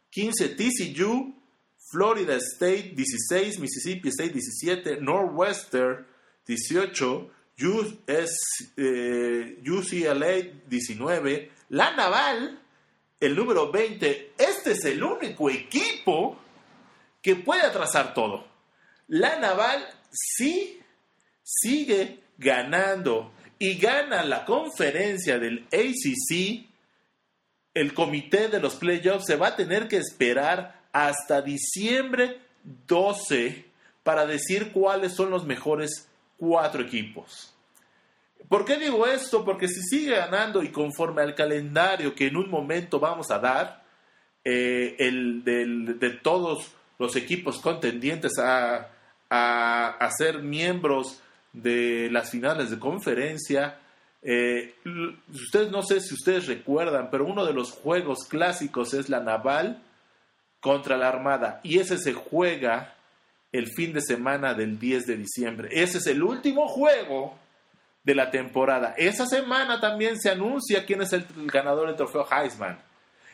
15 0.10 0.50
TCU, 0.50 1.36
Florida 1.92 2.36
State 2.36 2.94
16, 2.96 3.60
Mississippi 3.60 4.10
State 4.10 4.34
17, 4.34 5.02
Northwestern 5.02 6.06
18, 6.46 7.32
US, 7.62 8.74
eh, 8.78 9.62
UCLA 9.66 10.62
19, 10.68 11.52
la 11.70 11.96
Naval, 11.96 12.62
el 13.20 13.36
número 13.36 13.72
20. 13.72 14.34
Este 14.38 14.72
es 14.72 14.86
el 14.86 15.04
único 15.04 15.50
equipo 15.50 16.38
que 17.22 17.36
puede 17.36 17.64
atrasar 17.64 18.14
todo. 18.14 18.48
La 19.08 19.40
Naval 19.40 19.86
sí 20.12 20.80
sigue 21.44 22.19
ganando 22.40 23.32
y 23.60 23.78
gana 23.78 24.24
la 24.24 24.46
conferencia 24.46 25.38
del 25.38 25.68
ACC. 25.72 26.66
El 27.74 27.94
comité 27.94 28.48
de 28.48 28.60
los 28.60 28.76
playoffs 28.76 29.26
se 29.28 29.36
va 29.36 29.50
a 29.50 29.56
tener 29.56 29.88
que 29.88 29.98
esperar 29.98 30.82
hasta 30.92 31.42
diciembre 31.42 32.40
12 32.88 33.66
para 34.04 34.26
decir 34.26 34.72
cuáles 34.72 35.14
son 35.14 35.30
los 35.30 35.46
mejores 35.46 36.08
cuatro 36.38 36.82
equipos. 36.82 37.54
¿Por 38.48 38.66
qué 38.66 38.78
digo 38.78 39.06
esto? 39.06 39.46
Porque 39.46 39.68
si 39.68 39.82
sigue 39.84 40.16
ganando 40.16 40.64
y 40.64 40.70
conforme 40.70 41.22
al 41.22 41.36
calendario 41.36 42.16
que 42.16 42.28
en 42.28 42.38
un 42.38 42.50
momento 42.50 43.00
vamos 43.00 43.30
a 43.30 43.38
dar, 43.38 43.84
eh, 44.44 44.96
el 44.98 45.44
de 45.44 46.10
todos 46.10 46.72
los 46.98 47.16
equipos 47.16 47.60
contendientes 47.60 48.40
a, 48.40 48.90
a, 49.30 50.10
ser 50.18 50.40
miembros 50.40 51.22
de 51.54 52.10
las 52.12 52.30
finales 52.30 52.70
de 52.70 52.80
conferencia, 52.80 53.80
eh, 54.22 54.76
ustedes 55.34 55.72
no 55.72 55.82
sé 55.82 56.02
si 56.02 56.14
ustedes 56.14 56.48
recuerdan, 56.48 57.10
pero 57.10 57.26
uno 57.26 57.46
de 57.46 57.54
los 57.54 57.72
juegos 57.72 58.26
clásicos 58.26 58.94
es 58.94 59.10
la 59.10 59.22
naval 59.22 59.82
contra 60.60 60.98
la 60.98 61.08
armada 61.08 61.62
y 61.64 61.80
ese 61.80 61.98
se 61.98 62.14
juega 62.14 62.96
el 63.52 63.68
fin 63.68 63.94
de 63.94 64.02
semana 64.02 64.54
del 64.54 64.78
10 64.78 65.08
de 65.08 65.18
diciembre. 65.18 65.70
Ese 65.72 66.00
es 66.00 66.08
el 66.08 66.22
último 66.22 66.68
juego 66.68 67.38
de 68.04 68.16
la 68.16 68.30
temporada. 68.30 68.94
Esa 68.98 69.26
semana 69.26 69.80
también 69.80 70.20
se 70.20 70.30
anuncia 70.30 70.86
quién 70.86 71.02
es 71.02 71.14
el 71.14 71.26
ganador 71.52 71.88
del 71.88 71.96
trofeo 71.96 72.28
Heisman. 72.30 72.80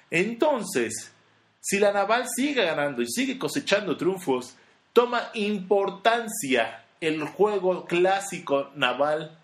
Entonces, 0.10 1.12
si 1.60 1.80
la 1.80 1.92
Naval 1.92 2.26
sigue 2.34 2.64
ganando 2.64 3.02
y 3.02 3.08
sigue 3.08 3.38
cosechando 3.38 3.98
triunfos, 3.98 4.56
toma 4.94 5.30
importancia 5.34 6.85
el 7.06 7.24
juego 7.24 7.86
clásico 7.86 8.72
naval, 8.76 9.38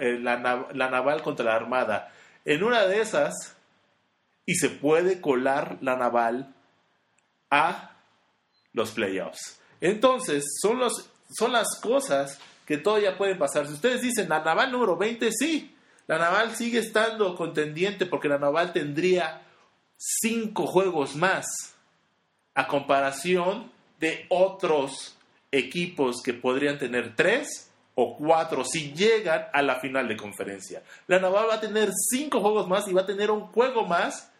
eh, 0.00 0.18
la, 0.20 0.36
naval 0.36 1.22
contra 1.22 1.46
la 1.46 1.56
Armada. 1.56 2.12
En 2.44 2.62
una 2.62 2.86
de 2.86 3.00
esas, 3.00 3.56
y 4.46 4.54
se 4.54 4.68
puede 4.70 5.20
colar 5.20 5.78
la 5.80 5.96
naval 5.96 6.54
a 7.50 7.92
los 8.72 8.90
playoffs. 8.92 9.60
Entonces, 9.80 10.44
son, 10.60 10.78
los, 10.78 11.10
son 11.30 11.52
las 11.52 11.80
cosas 11.80 12.38
que 12.66 12.78
todavía 12.78 13.16
pueden 13.18 13.38
pasar. 13.38 13.66
Si 13.66 13.74
ustedes 13.74 14.00
dicen 14.00 14.28
la 14.28 14.42
naval 14.42 14.72
número 14.72 14.96
20, 14.96 15.30
sí, 15.32 15.76
la 16.06 16.18
naval 16.18 16.56
sigue 16.56 16.78
estando 16.78 17.36
contendiente 17.36 18.06
porque 18.06 18.28
la 18.28 18.38
naval 18.38 18.72
tendría 18.72 19.42
cinco 19.96 20.66
juegos 20.66 21.14
más 21.14 21.46
a 22.54 22.66
comparación 22.66 23.70
de 23.98 24.26
otros 24.28 25.16
equipos 25.52 26.22
que 26.22 26.32
podrían 26.32 26.78
tener 26.78 27.14
tres 27.14 27.70
o 27.94 28.16
cuatro 28.16 28.64
si 28.64 28.92
llegan 28.92 29.46
a 29.52 29.62
la 29.62 29.78
final 29.78 30.08
de 30.08 30.16
conferencia. 30.16 30.82
La 31.06 31.20
Naval 31.20 31.48
va 31.50 31.54
a 31.54 31.60
tener 31.60 31.90
cinco 32.10 32.40
juegos 32.40 32.66
más 32.66 32.88
y 32.88 32.92
va 32.92 33.02
a 33.02 33.06
tener 33.06 33.30
un 33.30 33.42
juego 33.48 33.86
más 33.86 34.32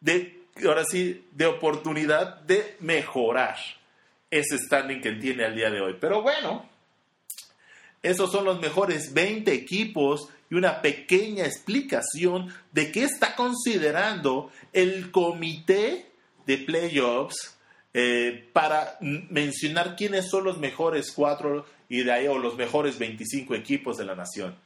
de, 0.00 0.44
ahora 0.64 0.84
sí, 0.84 1.26
de 1.32 1.46
oportunidad 1.46 2.40
de 2.42 2.76
mejorar 2.80 3.56
ese 4.30 4.58
standing 4.58 5.00
que 5.00 5.12
tiene 5.12 5.44
al 5.44 5.56
día 5.56 5.70
de 5.70 5.80
hoy. 5.80 5.96
Pero 6.00 6.22
bueno, 6.22 6.68
esos 8.02 8.30
son 8.30 8.44
los 8.44 8.60
mejores 8.60 9.12
20 9.12 9.52
equipos 9.52 10.28
y 10.48 10.54
una 10.54 10.80
pequeña 10.80 11.44
explicación 11.44 12.54
de 12.72 12.92
qué 12.92 13.04
está 13.04 13.34
considerando 13.34 14.50
el 14.72 15.10
comité 15.10 16.06
de 16.46 16.58
playoffs 16.58 17.56
eh, 17.92 18.48
para 18.52 18.98
mencionar 19.00 19.96
quiénes 19.96 20.30
son 20.30 20.44
los 20.44 20.58
mejores 20.58 21.10
cuatro 21.12 21.66
y 21.88 22.04
de 22.04 22.12
ahí 22.12 22.28
o 22.28 22.38
los 22.38 22.56
mejores 22.56 22.98
25 22.98 23.54
equipos 23.54 23.96
de 23.96 24.04
la 24.04 24.14
nación. 24.14 24.56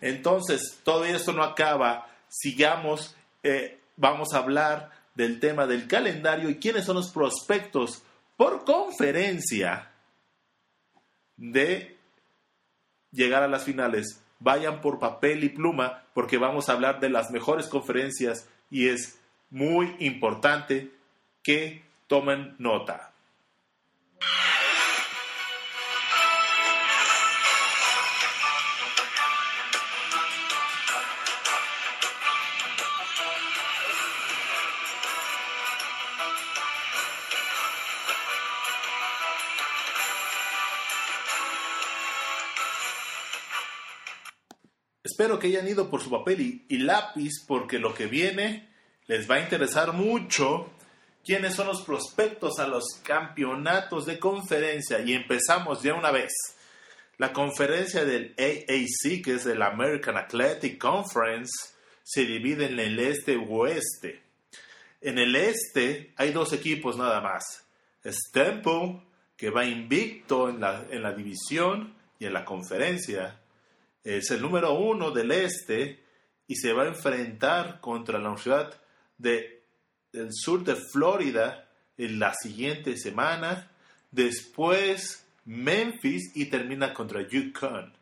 Entonces, 0.00 0.80
todo 0.82 1.04
esto 1.04 1.32
no 1.32 1.44
acaba. 1.44 2.08
Sigamos, 2.28 3.14
eh, 3.44 3.78
vamos 3.96 4.34
a 4.34 4.38
hablar 4.38 4.90
del 5.14 5.38
tema 5.38 5.66
del 5.66 5.86
calendario 5.86 6.50
y 6.50 6.56
quiénes 6.56 6.84
son 6.84 6.96
los 6.96 7.10
prospectos 7.10 8.02
por 8.36 8.64
conferencia 8.64 9.92
de 11.36 11.96
llegar 13.12 13.44
a 13.44 13.48
las 13.48 13.62
finales. 13.62 14.20
Vayan 14.40 14.80
por 14.80 14.98
papel 14.98 15.44
y 15.44 15.50
pluma 15.50 16.04
porque 16.14 16.38
vamos 16.38 16.68
a 16.68 16.72
hablar 16.72 16.98
de 16.98 17.10
las 17.10 17.30
mejores 17.30 17.68
conferencias 17.68 18.48
y 18.70 18.88
es 18.88 19.20
muy 19.50 19.94
importante 20.00 20.90
que 21.44 21.82
Tomen 22.12 22.56
nota. 22.58 23.10
Espero 45.02 45.38
que 45.38 45.46
hayan 45.46 45.66
ido 45.66 45.88
por 45.88 46.02
su 46.02 46.10
papel 46.10 46.42
y, 46.42 46.66
y, 46.68 46.76
lápiz 46.80 47.42
porque 47.48 47.78
lo 47.78 47.94
que 47.94 48.04
viene 48.04 48.68
les 49.06 49.30
va 49.30 49.36
a 49.36 49.40
interesar 49.40 49.94
mucho 49.94 50.70
quiénes 51.24 51.54
son 51.54 51.68
los 51.68 51.82
prospectos 51.82 52.58
a 52.58 52.66
los 52.66 52.84
campeonatos 53.02 54.06
de 54.06 54.18
conferencia 54.18 55.00
y 55.00 55.12
empezamos 55.12 55.82
ya 55.82 55.94
una 55.94 56.10
vez. 56.10 56.32
La 57.18 57.32
conferencia 57.32 58.04
del 58.04 58.34
AAC, 58.38 59.22
que 59.22 59.34
es 59.34 59.46
el 59.46 59.62
American 59.62 60.16
Athletic 60.16 60.78
Conference, 60.78 61.52
se 62.02 62.24
divide 62.24 62.66
en 62.66 62.78
el 62.78 62.98
este 62.98 63.34
y 63.34 63.46
oeste. 63.48 64.22
En 65.00 65.18
el 65.18 65.36
este 65.36 66.12
hay 66.16 66.32
dos 66.32 66.52
equipos 66.52 66.96
nada 66.96 67.20
más. 67.20 67.64
Temple, 68.32 69.02
que 69.36 69.50
va 69.50 69.64
invicto 69.64 70.48
en 70.48 70.60
la, 70.60 70.84
en 70.90 71.02
la 71.02 71.12
división 71.12 71.94
y 72.18 72.26
en 72.26 72.32
la 72.32 72.44
conferencia. 72.44 73.40
Es 74.02 74.30
el 74.30 74.42
número 74.42 74.74
uno 74.74 75.10
del 75.10 75.30
este 75.30 76.02
y 76.48 76.56
se 76.56 76.72
va 76.72 76.84
a 76.84 76.88
enfrentar 76.88 77.80
contra 77.80 78.18
la 78.18 78.30
Universidad 78.30 78.80
de, 79.18 79.61
del 80.12 80.28
sur 80.32 80.62
de 80.62 80.76
Florida 80.76 81.68
en 81.96 82.18
la 82.18 82.34
siguiente 82.34 82.96
semana. 82.96 83.70
Después 84.10 85.26
Memphis 85.44 86.32
y 86.34 86.46
termina 86.46 86.92
contra 86.92 87.26
Yukon. 87.26 87.92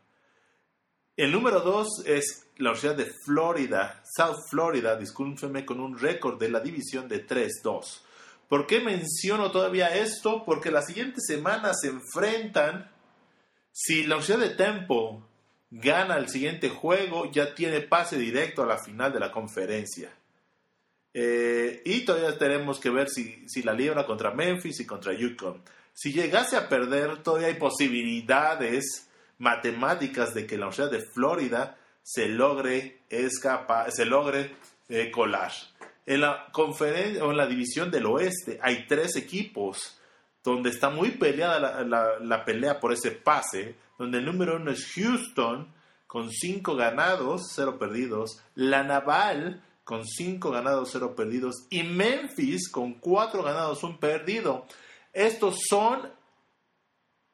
El 1.16 1.32
número 1.32 1.60
dos 1.60 2.02
es 2.06 2.46
la 2.56 2.70
Universidad 2.70 2.96
de 2.96 3.12
Florida, 3.24 4.02
South 4.16 4.38
Florida, 4.48 4.96
discúlpeme, 4.96 5.64
con 5.64 5.80
un 5.80 5.98
récord 5.98 6.38
de 6.38 6.50
la 6.50 6.60
división 6.60 7.08
de 7.08 7.26
3-2. 7.26 8.00
¿Por 8.48 8.66
qué 8.66 8.80
menciono 8.80 9.50
todavía 9.50 9.94
esto? 9.94 10.44
Porque 10.44 10.70
la 10.70 10.82
siguiente 10.82 11.20
semana 11.20 11.72
se 11.74 11.88
enfrentan. 11.88 12.90
Si 13.70 14.04
la 14.04 14.16
Universidad 14.16 14.38
de 14.38 14.56
Temple 14.56 15.20
gana 15.70 16.16
el 16.16 16.28
siguiente 16.28 16.68
juego, 16.68 17.30
ya 17.30 17.54
tiene 17.54 17.80
pase 17.80 18.18
directo 18.18 18.62
a 18.62 18.66
la 18.66 18.78
final 18.78 19.12
de 19.12 19.20
la 19.20 19.30
conferencia. 19.30 20.10
Eh, 21.12 21.82
y 21.84 22.00
todavía 22.04 22.38
tenemos 22.38 22.78
que 22.78 22.90
ver 22.90 23.08
si, 23.08 23.48
si 23.48 23.62
la 23.62 23.72
libra 23.72 24.06
contra 24.06 24.32
Memphis 24.32 24.80
y 24.80 24.86
contra 24.86 25.12
Yukon. 25.12 25.62
Si 25.92 26.12
llegase 26.12 26.56
a 26.56 26.68
perder, 26.68 27.22
todavía 27.22 27.48
hay 27.48 27.54
posibilidades 27.54 29.08
matemáticas 29.38 30.34
de 30.34 30.46
que 30.46 30.56
la 30.56 30.66
Universidad 30.66 30.90
de 30.90 31.00
Florida 31.00 31.78
se 32.02 32.28
logre 32.28 33.02
escapar, 33.08 33.90
se 33.90 34.04
logre 34.04 34.54
eh, 34.88 35.10
colar. 35.10 35.52
En 36.06 36.22
la 36.22 36.46
conferencia 36.52 37.24
o 37.24 37.30
en 37.30 37.36
la 37.36 37.46
división 37.46 37.90
del 37.90 38.06
oeste 38.06 38.58
hay 38.62 38.86
tres 38.86 39.16
equipos 39.16 40.00
donde 40.42 40.70
está 40.70 40.90
muy 40.90 41.12
peleada 41.12 41.60
la, 41.60 41.84
la, 41.84 42.18
la, 42.18 42.44
pelea 42.44 42.80
por 42.80 42.92
ese 42.92 43.10
pase, 43.10 43.76
donde 43.98 44.18
el 44.18 44.24
número 44.24 44.56
uno 44.56 44.70
es 44.70 44.90
Houston 44.94 45.72
con 46.06 46.30
cinco 46.30 46.74
ganados, 46.74 47.52
cero 47.54 47.78
perdidos, 47.78 48.42
la 48.54 48.82
Naval 48.82 49.62
con 49.90 50.06
cinco 50.06 50.52
ganados, 50.52 50.90
cero 50.92 51.16
perdidos 51.16 51.66
y 51.68 51.82
Memphis 51.82 52.70
con 52.70 52.94
cuatro 52.94 53.42
ganados, 53.42 53.82
un 53.82 53.98
perdido. 53.98 54.64
Estos 55.12 55.62
son 55.68 56.08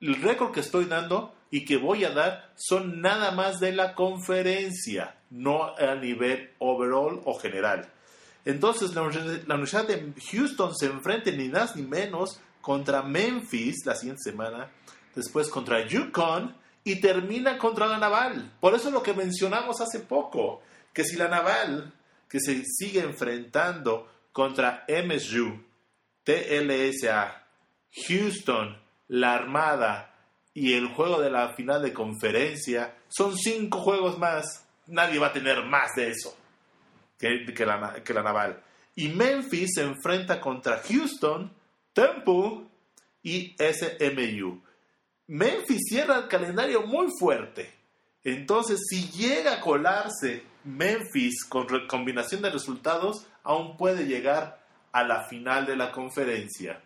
el 0.01 0.23
récord 0.23 0.53
que 0.53 0.61
estoy 0.61 0.87
dando 0.87 1.35
y 1.51 1.67
que 1.67 1.77
voy 1.77 2.05
a 2.05 2.13
dar 2.13 2.55
son 2.57 3.03
nada 3.03 3.33
más 3.33 3.61
de 3.61 3.73
la 3.73 3.95
conferencia, 3.95 5.19
no 5.29 5.77
a 5.77 5.97
nivel 5.97 6.55
overall 6.59 7.21
o 7.27 7.39
general. 7.39 7.93
Entonces 8.47 8.95
la 8.95 9.03
Universidad 9.03 9.87
de 9.87 10.15
Houston 10.31 10.75
se 10.75 10.87
enfrenta 10.87 11.31
ni 11.33 11.51
más 11.51 11.77
ni 11.77 11.83
menos 11.83 12.41
contra 12.63 13.03
Memphis 13.03 13.85
la 13.85 13.97
siguiente 13.97 14.23
semana, 14.31 14.71
después 15.15 15.51
contra 15.51 15.87
Yukon 15.87 16.57
y 16.85 17.03
termina 17.03 17.59
contra 17.59 17.87
la 17.87 17.99
Naval. 17.99 18.51
Por 18.61 18.75
eso 18.75 18.91
lo 18.91 19.03
que 19.03 19.13
mencionamos 19.13 19.83
hace 19.83 20.01
poco, 20.01 20.63
que 20.95 21.05
si 21.05 21.17
la 21.17 21.29
Naval, 21.29 21.93
que 22.29 22.41
se 22.41 22.65
sigue 22.65 23.01
enfrentando 23.01 24.09
contra 24.33 24.85
MSU, 24.89 25.63
TLSA, 26.25 27.47
Houston, 28.07 28.77
la 29.09 29.35
Armada 29.35 30.15
y 30.53 30.75
el 30.75 30.89
juego 30.89 31.21
de 31.21 31.31
la 31.31 31.55
final 31.55 31.83
de 31.83 31.93
conferencia, 31.93 32.97
son 33.09 33.37
cinco 33.37 33.81
juegos 33.81 34.19
más. 34.19 34.65
Nadie 34.87 35.19
va 35.19 35.29
a 35.29 35.33
tener 35.33 35.65
más 35.65 35.95
de 35.97 36.11
eso 36.11 36.37
que, 37.19 37.45
la, 37.65 38.03
que 38.05 38.15
la 38.15 38.23
Naval. 38.23 38.63
Y 38.95 39.09
Memphis 39.09 39.73
se 39.75 39.83
enfrenta 39.83 40.41
contra 40.41 40.83
Houston, 40.89 41.53
Temple 41.93 42.67
y 43.23 43.55
SMU. 43.59 44.63
Memphis 45.29 45.83
cierra 45.89 46.19
el 46.19 46.29
calendario 46.29 46.83
muy 46.83 47.09
fuerte. 47.19 47.73
Entonces, 48.23 48.81
si 48.89 49.09
llega 49.11 49.55
a 49.55 49.61
colarse 49.61 50.43
Memphis 50.67 51.45
con 51.45 51.67
combinación 51.87 52.43
de 52.43 52.51
resultados, 52.51 53.27
aún 53.43 53.77
puede 53.77 54.07
llegar 54.07 54.65
a 54.93 55.05
la 55.05 55.25
final 55.29 55.67
de 55.67 55.77
la 55.77 55.93
conferencia. 55.93 56.83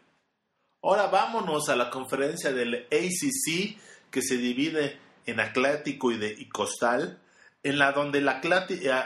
Ahora 0.82 1.06
vámonos 1.08 1.68
a 1.68 1.76
la 1.76 1.90
conferencia 1.90 2.52
del 2.52 2.86
ACC 2.90 3.78
que 4.10 4.22
se 4.22 4.36
divide 4.36 4.98
en 5.26 5.40
Atlético 5.40 6.10
y, 6.12 6.48
Costal, 6.48 7.18
en 7.62 7.78
la 7.78 7.92
donde 7.92 8.18
el, 8.18 8.30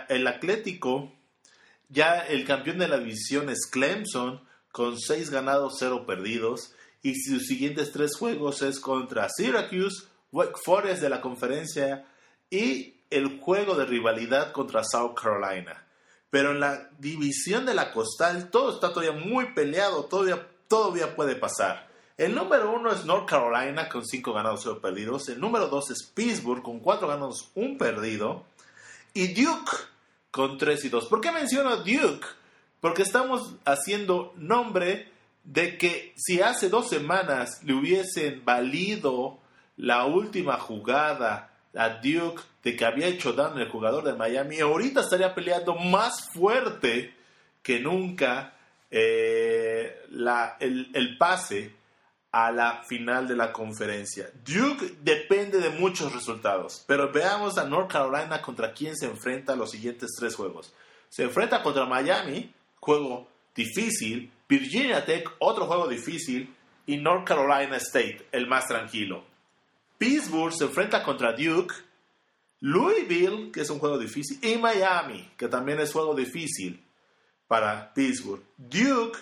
el 0.08 0.26
Atlético, 0.26 1.12
ya 1.88 2.18
el 2.20 2.44
campeón 2.44 2.78
de 2.78 2.88
la 2.88 2.98
división 2.98 3.48
es 3.50 3.66
Clemson, 3.70 4.42
con 4.70 4.98
6 4.98 5.30
ganados, 5.30 5.76
0 5.78 6.04
perdidos, 6.06 6.74
y 7.02 7.14
sus 7.14 7.46
siguientes 7.46 7.92
tres 7.92 8.16
juegos 8.16 8.62
es 8.62 8.80
contra 8.80 9.28
Syracuse, 9.28 10.06
Wake 10.32 10.58
Forest 10.64 11.02
de 11.02 11.10
la 11.10 11.20
conferencia 11.20 12.06
y 12.50 12.94
el 13.16 13.40
juego 13.40 13.74
de 13.76 13.86
rivalidad 13.86 14.52
contra 14.52 14.82
South 14.84 15.14
Carolina. 15.14 15.86
Pero 16.30 16.50
en 16.50 16.60
la 16.60 16.90
división 16.98 17.64
de 17.64 17.74
la 17.74 17.92
Costal 17.92 18.50
todo 18.50 18.74
está 18.74 18.92
todavía 18.92 19.12
muy 19.12 19.52
peleado, 19.54 20.04
todavía 20.04 20.48
todavía 20.68 21.14
puede 21.14 21.36
pasar. 21.36 21.88
El 22.16 22.34
número 22.34 22.72
uno 22.72 22.92
es 22.92 23.04
North 23.04 23.28
Carolina 23.28 23.88
con 23.88 24.04
5 24.04 24.32
ganados, 24.32 24.60
0 24.64 24.80
perdidos. 24.80 25.28
El 25.28 25.40
número 25.40 25.68
dos 25.68 25.90
es 25.90 26.02
Pittsburgh 26.02 26.62
con 26.62 26.80
4 26.80 27.06
ganados, 27.06 27.50
1 27.54 27.78
perdido. 27.78 28.44
Y 29.12 29.34
Duke 29.34 29.70
con 30.30 30.58
3 30.58 30.84
y 30.84 30.88
2. 30.88 31.06
¿Por 31.06 31.20
qué 31.20 31.30
menciono 31.30 31.76
Duke? 31.76 32.26
Porque 32.80 33.02
estamos 33.02 33.54
haciendo 33.64 34.32
nombre 34.36 35.12
de 35.44 35.78
que 35.78 36.12
si 36.16 36.40
hace 36.40 36.68
dos 36.68 36.88
semanas 36.88 37.62
le 37.62 37.74
hubiesen 37.74 38.44
valido 38.44 39.38
la 39.76 40.04
última 40.06 40.58
jugada 40.58 41.50
a 41.76 41.88
Duke 42.00 42.42
de 42.64 42.74
que 42.74 42.84
había 42.86 43.06
hecho 43.06 43.34
daño 43.34 43.60
el 43.60 43.68
jugador 43.68 44.04
de 44.04 44.14
Miami, 44.14 44.58
ahorita 44.58 45.02
estaría 45.02 45.34
peleando 45.34 45.76
más 45.76 46.30
fuerte 46.32 47.14
que 47.62 47.78
nunca 47.78 48.54
eh, 48.90 50.02
la, 50.10 50.56
el, 50.58 50.90
el, 50.94 51.18
pase 51.18 51.74
a 52.32 52.50
la 52.50 52.82
final 52.88 53.28
de 53.28 53.36
la 53.36 53.52
conferencia. 53.52 54.30
Duke 54.44 54.96
depende 55.02 55.60
de 55.60 55.70
muchos 55.70 56.12
resultados, 56.12 56.82
pero 56.86 57.12
veamos 57.12 57.58
a 57.58 57.64
North 57.64 57.92
Carolina 57.92 58.40
contra 58.40 58.72
quién 58.72 58.96
se 58.96 59.06
enfrenta 59.06 59.54
los 59.54 59.70
siguientes 59.70 60.10
tres 60.18 60.34
juegos. 60.34 60.72
Se 61.10 61.22
enfrenta 61.22 61.62
contra 61.62 61.84
Miami, 61.84 62.52
juego 62.80 63.28
difícil, 63.54 64.32
Virginia 64.48 65.04
Tech, 65.04 65.30
otro 65.38 65.66
juego 65.66 65.86
difícil, 65.86 66.54
y 66.86 66.96
North 66.96 67.26
Carolina 67.26 67.76
State, 67.76 68.26
el 68.32 68.46
más 68.46 68.66
tranquilo. 68.66 69.24
Pittsburgh 69.98 70.52
se 70.52 70.64
enfrenta 70.64 71.02
contra 71.02 71.32
Duke, 71.32 71.74
Louisville, 72.64 73.52
que 73.52 73.60
es 73.60 73.68
un 73.68 73.78
juego 73.78 73.98
difícil, 73.98 74.38
y 74.40 74.56
Miami, 74.56 75.32
que 75.36 75.48
también 75.48 75.80
es 75.80 75.92
juego 75.92 76.14
difícil 76.14 76.82
para 77.46 77.92
Pittsburgh. 77.92 78.42
Duke 78.56 79.18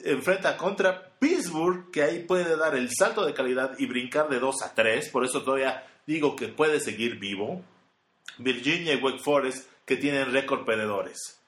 enfrenta 0.00 0.56
contra 0.56 1.08
Pittsburgh, 1.20 1.88
que 1.92 2.02
ahí 2.02 2.24
puede 2.24 2.56
dar 2.56 2.74
el 2.74 2.90
salto 2.92 3.24
de 3.24 3.32
calidad 3.32 3.78
y 3.78 3.86
brincar 3.86 4.28
de 4.28 4.40
2 4.40 4.62
a 4.62 4.74
3, 4.74 5.08
por 5.10 5.24
eso 5.24 5.44
todavía 5.44 5.86
digo 6.04 6.34
que 6.34 6.48
puede 6.48 6.80
seguir 6.80 7.20
vivo. 7.20 7.62
Virginia 8.38 8.94
y 8.94 9.00
Wake 9.00 9.20
Forest, 9.20 9.68
que 9.84 9.96
tienen 9.96 10.32
récord 10.32 10.64
perdedores. 10.64 11.38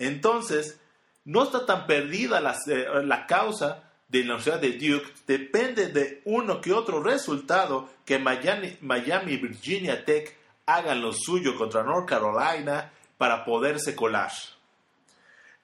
Entonces, 0.00 0.80
no 1.24 1.44
está 1.44 1.64
tan 1.64 1.86
perdida 1.86 2.40
la, 2.40 2.56
eh, 2.66 2.86
la 3.04 3.28
causa 3.28 3.84
de 4.08 4.18
la 4.24 4.34
Universidad 4.34 4.60
de 4.60 4.72
Duke, 4.72 5.12
depende 5.28 5.90
de 5.90 6.22
uno 6.24 6.60
que 6.60 6.72
otro 6.72 7.00
resultado 7.04 7.88
que 8.04 8.18
Miami, 8.18 8.76
Miami 8.80 9.36
Virginia 9.36 10.04
Tech 10.04 10.34
hagan 10.66 11.00
lo 11.00 11.12
suyo 11.12 11.56
contra 11.56 11.82
North 11.82 12.08
Carolina 12.08 12.92
para 13.16 13.44
poderse 13.44 13.94
colar. 13.94 14.32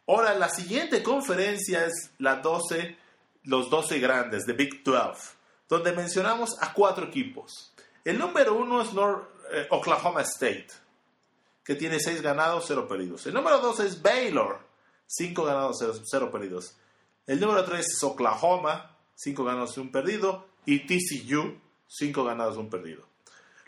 Ahora, 0.06 0.34
la 0.34 0.48
siguiente 0.48 1.02
conferencia 1.02 1.84
es 1.86 2.12
la 2.18 2.36
12, 2.36 2.96
los 3.44 3.70
12 3.70 3.98
grandes, 3.98 4.46
de 4.46 4.52
Big 4.52 4.82
12, 4.82 5.34
donde 5.68 5.92
mencionamos 5.92 6.56
a 6.60 6.72
cuatro 6.72 7.06
equipos. 7.06 7.72
El 8.04 8.18
número 8.18 8.54
uno 8.54 8.82
es 8.82 8.92
North, 8.92 9.28
eh, 9.52 9.66
Oklahoma 9.70 10.22
State, 10.22 10.68
que 11.64 11.74
tiene 11.74 12.00
6 12.00 12.22
ganados, 12.22 12.64
0 12.66 12.88
perdidos. 12.88 13.26
El 13.26 13.34
número 13.34 13.58
2 13.58 13.80
es 13.80 14.02
Baylor, 14.02 14.60
5 15.06 15.44
ganados, 15.44 15.78
0, 16.10 16.30
perdidos. 16.30 16.76
El 17.26 17.38
número 17.38 17.64
3 17.64 17.86
es 17.86 18.02
Oklahoma, 18.02 18.96
5 19.14 19.44
ganados 19.44 19.76
y 19.76 19.80
1 19.80 19.92
perdido. 19.92 20.46
Y 20.64 20.86
TCU, 20.86 21.60
5 21.86 22.24
ganados, 22.24 22.56
1 22.56 22.70
perdido. 22.70 23.11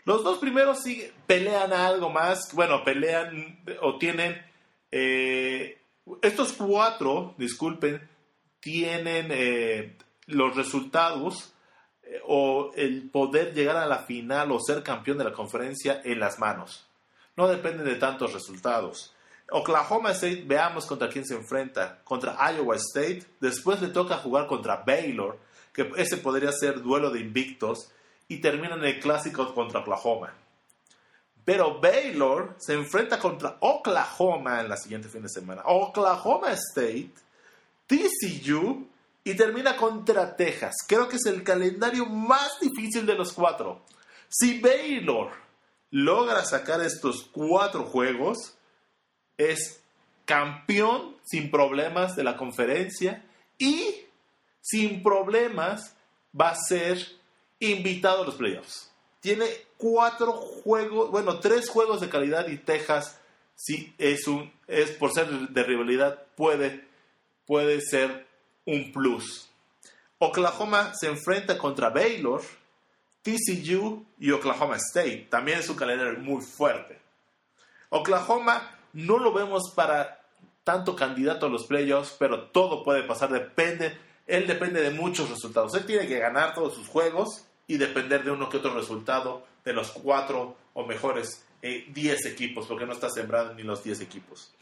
Los 0.05 0.23
dos 0.23 0.37
primeros 0.37 0.83
sí 0.83 1.11
pelean 1.25 1.73
algo 1.73 2.09
más, 2.09 2.53
bueno, 2.53 2.83
pelean 2.83 3.59
o 3.81 3.97
tienen, 3.97 4.39
eh, 4.91 5.81
estos 6.21 6.53
cuatro, 6.53 7.33
disculpen, 7.37 8.07
tienen 8.59 9.27
eh, 9.31 9.97
los 10.27 10.55
resultados 10.55 11.53
eh, 12.03 12.21
o 12.27 12.71
el 12.75 13.09
poder 13.09 13.53
llegar 13.53 13.77
a 13.77 13.87
la 13.87 13.99
final 13.99 14.51
o 14.51 14.59
ser 14.59 14.83
campeón 14.83 15.17
de 15.17 15.23
la 15.23 15.33
conferencia 15.33 16.01
en 16.03 16.19
las 16.19 16.37
manos. 16.37 16.87
No 17.35 17.47
depende 17.47 17.83
de 17.83 17.95
tantos 17.95 18.31
resultados. 18.31 19.13
Oklahoma 19.51 20.11
State, 20.11 20.43
veamos 20.45 20.85
contra 20.85 21.09
quién 21.09 21.25
se 21.25 21.35
enfrenta. 21.35 22.01
Contra 22.03 22.37
Iowa 22.51 22.75
State. 22.75 23.23
Después 23.39 23.81
le 23.81 23.89
toca 23.89 24.17
jugar 24.17 24.47
contra 24.47 24.77
Baylor, 24.77 25.39
que 25.73 25.91
ese 25.97 26.17
podría 26.17 26.51
ser 26.51 26.81
duelo 26.81 27.09
de 27.11 27.19
invictos. 27.19 27.91
Y 28.27 28.37
termina 28.37 28.75
en 28.75 28.83
el 28.83 28.99
clásico 28.99 29.53
contra 29.53 29.81
Oklahoma. 29.81 30.33
Pero 31.43 31.79
Baylor 31.79 32.55
se 32.57 32.73
enfrenta 32.73 33.19
contra 33.19 33.57
Oklahoma 33.59 34.61
en 34.61 34.69
la 34.69 34.77
siguiente 34.77 35.09
fin 35.09 35.21
de 35.21 35.29
semana. 35.29 35.61
Oklahoma 35.65 36.51
State, 36.51 37.11
TCU 37.85 38.87
y 39.23 39.35
termina 39.35 39.77
contra 39.77 40.35
Texas. 40.35 40.73
Creo 40.87 41.07
que 41.07 41.17
es 41.17 41.25
el 41.27 41.43
calendario 41.43 42.07
más 42.07 42.59
difícil 42.59 43.05
de 43.05 43.13
los 43.13 43.31
cuatro. 43.31 43.81
Si 44.27 44.59
Baylor 44.59 45.31
logra 45.91 46.43
sacar 46.45 46.81
estos 46.81 47.29
cuatro 47.31 47.83
juegos, 47.83 48.55
es 49.37 49.81
campeón 50.25 51.15
sin 51.23 51.51
problemas 51.51 52.15
de 52.15 52.23
la 52.23 52.37
conferencia 52.37 53.23
y 53.57 54.05
sin 54.61 55.03
problemas 55.03 55.95
va 56.39 56.49
a 56.49 56.55
ser 56.55 57.05
invitado 57.59 58.23
a 58.23 58.25
los 58.25 58.35
playoffs. 58.35 58.91
Tiene 59.19 59.45
cuatro 59.77 60.33
juegos, 60.33 61.09
bueno, 61.11 61.39
tres 61.39 61.69
juegos 61.69 62.01
de 62.01 62.09
calidad 62.09 62.47
y 62.47 62.57
Texas, 62.57 63.19
si 63.55 63.93
es 63.97 64.27
un, 64.27 64.51
es 64.67 64.91
por 64.91 65.11
ser 65.11 65.27
de 65.27 65.63
rivalidad, 65.63 66.23
puede, 66.35 66.87
puede 67.45 67.81
ser 67.81 68.27
un 68.65 68.91
plus. 68.91 69.49
Oklahoma 70.19 70.93
se 70.93 71.07
enfrenta 71.07 71.57
contra 71.57 71.89
Baylor, 71.89 72.41
TCU 73.21 74.05
y 74.19 74.31
Oklahoma 74.31 74.75
State. 74.77 75.27
También 75.29 75.59
es 75.59 75.69
un 75.69 75.75
calendario 75.75 76.19
muy 76.19 76.43
fuerte. 76.43 76.99
Oklahoma 77.89 78.77
no 78.93 79.17
lo 79.17 79.33
vemos 79.33 79.71
para 79.73 80.21
tanto 80.63 80.95
candidato 80.95 81.45
a 81.45 81.49
los 81.49 81.65
playoffs, 81.65 82.15
pero 82.17 82.43
todo 82.49 82.83
puede 82.83 83.03
pasar, 83.03 83.31
depende, 83.31 83.97
él 84.25 84.47
depende 84.47 84.81
de 84.81 84.89
muchos 84.89 85.29
resultados. 85.29 85.73
Él 85.75 85.85
tiene 85.85 86.07
que 86.07 86.19
ganar 86.19 86.53
todos 86.53 86.73
sus 86.73 86.87
juegos 86.87 87.44
y 87.67 87.77
depender 87.77 88.23
de 88.23 88.31
uno 88.31 88.49
que 88.49 88.57
otro 88.57 88.73
resultado 88.73 89.45
de 89.63 89.73
los 89.73 89.91
cuatro 89.91 90.55
o 90.73 90.85
mejores 90.85 91.43
10 91.61 92.25
eh, 92.25 92.29
equipos, 92.29 92.67
porque 92.67 92.85
no 92.85 92.93
está 92.93 93.09
sembrado 93.09 93.53
ni 93.53 93.63
los 93.63 93.83
10 93.83 94.01
equipos. 94.01 94.53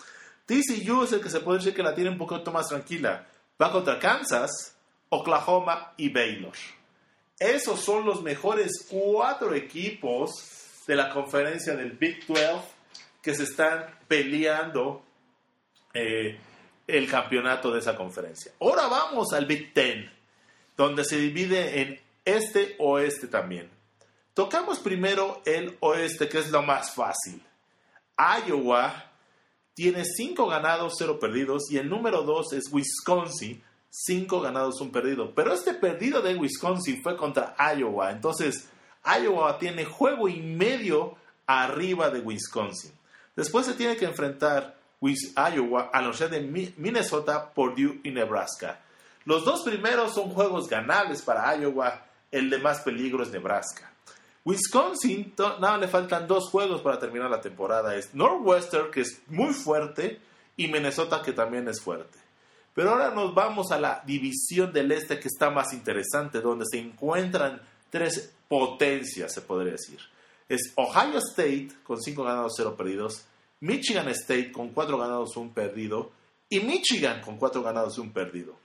TCU 0.46 1.04
es 1.04 1.14
el 1.14 1.22
que 1.22 1.30
se 1.30 1.40
puede 1.40 1.60
decir 1.60 1.74
que 1.74 1.84
la 1.84 1.96
tiene 1.96 2.10
un 2.10 2.18
poquito 2.18 2.52
más 2.52 2.68
tranquila. 2.68 3.28
Va 3.62 3.72
contra 3.72 4.00
Kansas, 4.00 4.76
Oklahoma 5.10 5.94
y 5.98 6.10
Baylor. 6.10 6.54
Esos 7.40 7.80
son 7.80 8.06
los 8.06 8.22
mejores 8.22 8.86
cuatro 8.90 9.54
equipos 9.54 10.32
de 10.88 10.96
la 10.96 11.10
conferencia 11.10 11.76
del 11.76 11.92
Big 11.92 12.26
12 12.28 12.44
que 13.22 13.34
se 13.34 13.44
están 13.44 13.86
peleando 14.08 15.04
eh, 15.94 16.38
el 16.88 17.10
campeonato 17.10 17.72
de 17.72 17.80
esa 17.80 17.96
conferencia. 17.96 18.52
Ahora 18.60 18.88
vamos 18.88 19.32
al 19.34 19.46
Big 19.46 19.74
Ten, 19.74 20.12
donde 20.76 21.06
se 21.06 21.18
divide 21.18 21.82
en 21.82 22.00
este 22.26 22.76
oeste 22.80 23.28
también. 23.28 23.70
Tocamos 24.34 24.80
primero 24.80 25.42
el 25.46 25.78
oeste, 25.80 26.28
que 26.28 26.40
es 26.40 26.50
lo 26.50 26.64
más 26.64 26.94
fácil. 26.96 27.42
Iowa 28.18 29.12
tiene 29.74 30.04
5 30.06 30.48
ganados, 30.48 30.94
0 30.98 31.20
perdidos, 31.20 31.72
y 31.72 31.78
el 31.78 31.90
número 31.90 32.24
2 32.24 32.54
es 32.54 32.72
Wisconsin, 32.72 33.62
5 33.90 34.42
ganados, 34.42 34.82
1 34.82 34.92
perdido. 34.92 35.34
Pero 35.36 35.54
este 35.54 35.74
perdido 35.74 36.22
de 36.22 36.36
Wisconsin 36.36 37.02
fue 37.04 37.16
contra 37.16 37.56
Iowa, 37.76 38.12
entonces 38.12 38.70
Iowa 39.06 39.58
tiene 39.60 39.86
juego 39.86 40.28
y 40.28 40.42
medio 40.42 41.16
arriba 41.46 42.10
de 42.10 42.20
Wisconsin. 42.20 42.92
Después 43.36 43.66
se 43.66 43.74
tiene 43.74 43.98
que 43.98 44.06
enfrentar 44.06 44.78
Iowa 45.02 45.90
a 45.92 46.02
los 46.02 46.20
de 46.20 46.74
Minnesota, 46.78 47.52
Purdue 47.54 48.00
y 48.04 48.12
Nebraska. 48.12 48.80
Los 49.26 49.44
dos 49.44 49.64
primeros 49.64 50.14
son 50.14 50.30
juegos 50.30 50.70
ganables 50.70 51.22
para 51.22 51.56
Iowa, 51.56 52.06
el 52.34 52.50
de 52.50 52.58
más 52.58 52.82
peligro 52.82 53.24
es 53.24 53.32
Nebraska. 53.32 53.92
Wisconsin, 54.46 55.34
nada, 55.38 55.78
le 55.78 55.88
faltan 55.88 56.28
dos 56.28 56.50
juegos 56.50 56.82
para 56.82 57.00
terminar 57.00 57.30
la 57.30 57.40
temporada. 57.40 57.96
Es 57.96 58.14
Northwestern, 58.14 58.92
que 58.92 59.02
es 59.02 59.22
muy 59.28 59.54
fuerte, 59.54 60.20
y 60.58 60.68
Minnesota, 60.68 61.22
que 61.22 61.32
también 61.32 61.68
es 61.70 61.80
fuerte. 61.80 62.20
Pero 62.74 62.92
ahora 62.92 63.12
nos 63.12 63.34
vamos 63.34 63.72
a 63.72 63.80
la 63.80 64.04
división 64.06 64.74
del 64.74 64.92
este, 64.92 65.20
que 65.20 65.30
está 65.30 65.50
más 65.50 65.72
interesante, 65.72 66.42
donde 66.42 66.66
se 66.70 66.80
encuentran 66.80 67.62
tres 67.90 68.34
potencias, 68.50 69.34
se 69.34 69.42
podría 69.42 69.74
decir 69.74 70.00
es 70.54 70.74
Ohio 70.76 71.20
State 71.20 71.70
con 71.84 72.02
5 72.02 72.24
ganados, 72.24 72.54
0 72.58 72.76
perdidos, 72.78 73.26
Michigan 73.60 74.08
State 74.10 74.52
con 74.52 74.70
4 74.70 74.98
ganados, 74.98 75.36
1 75.36 75.54
perdido 75.54 76.12
y 76.50 76.60
Michigan 76.60 77.22
con 77.22 77.38
4 77.38 77.64
ganados, 77.64 77.98
1 77.98 78.14
perdido. 78.14 78.56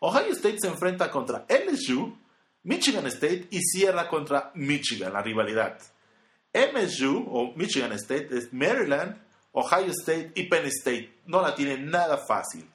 Ohio 0.00 0.32
State 0.32 0.58
se 0.60 0.68
enfrenta 0.68 1.10
contra 1.10 1.46
LSU, 1.48 2.16
Michigan 2.64 3.06
State 3.06 3.48
y 3.50 3.60
cierra 3.60 4.08
contra 4.08 4.50
Michigan, 4.54 5.12
la 5.12 5.22
rivalidad. 5.22 5.78
MSU 6.54 7.26
o 7.28 7.52
Michigan 7.56 7.92
State 7.92 8.28
es 8.30 8.52
Maryland, 8.52 9.16
Ohio 9.52 9.90
State 9.90 10.32
y 10.34 10.44
Penn 10.44 10.66
State. 10.66 11.20
No 11.26 11.40
la 11.42 11.54
tiene 11.54 11.78
nada 11.78 12.18
fácil. 12.18 12.68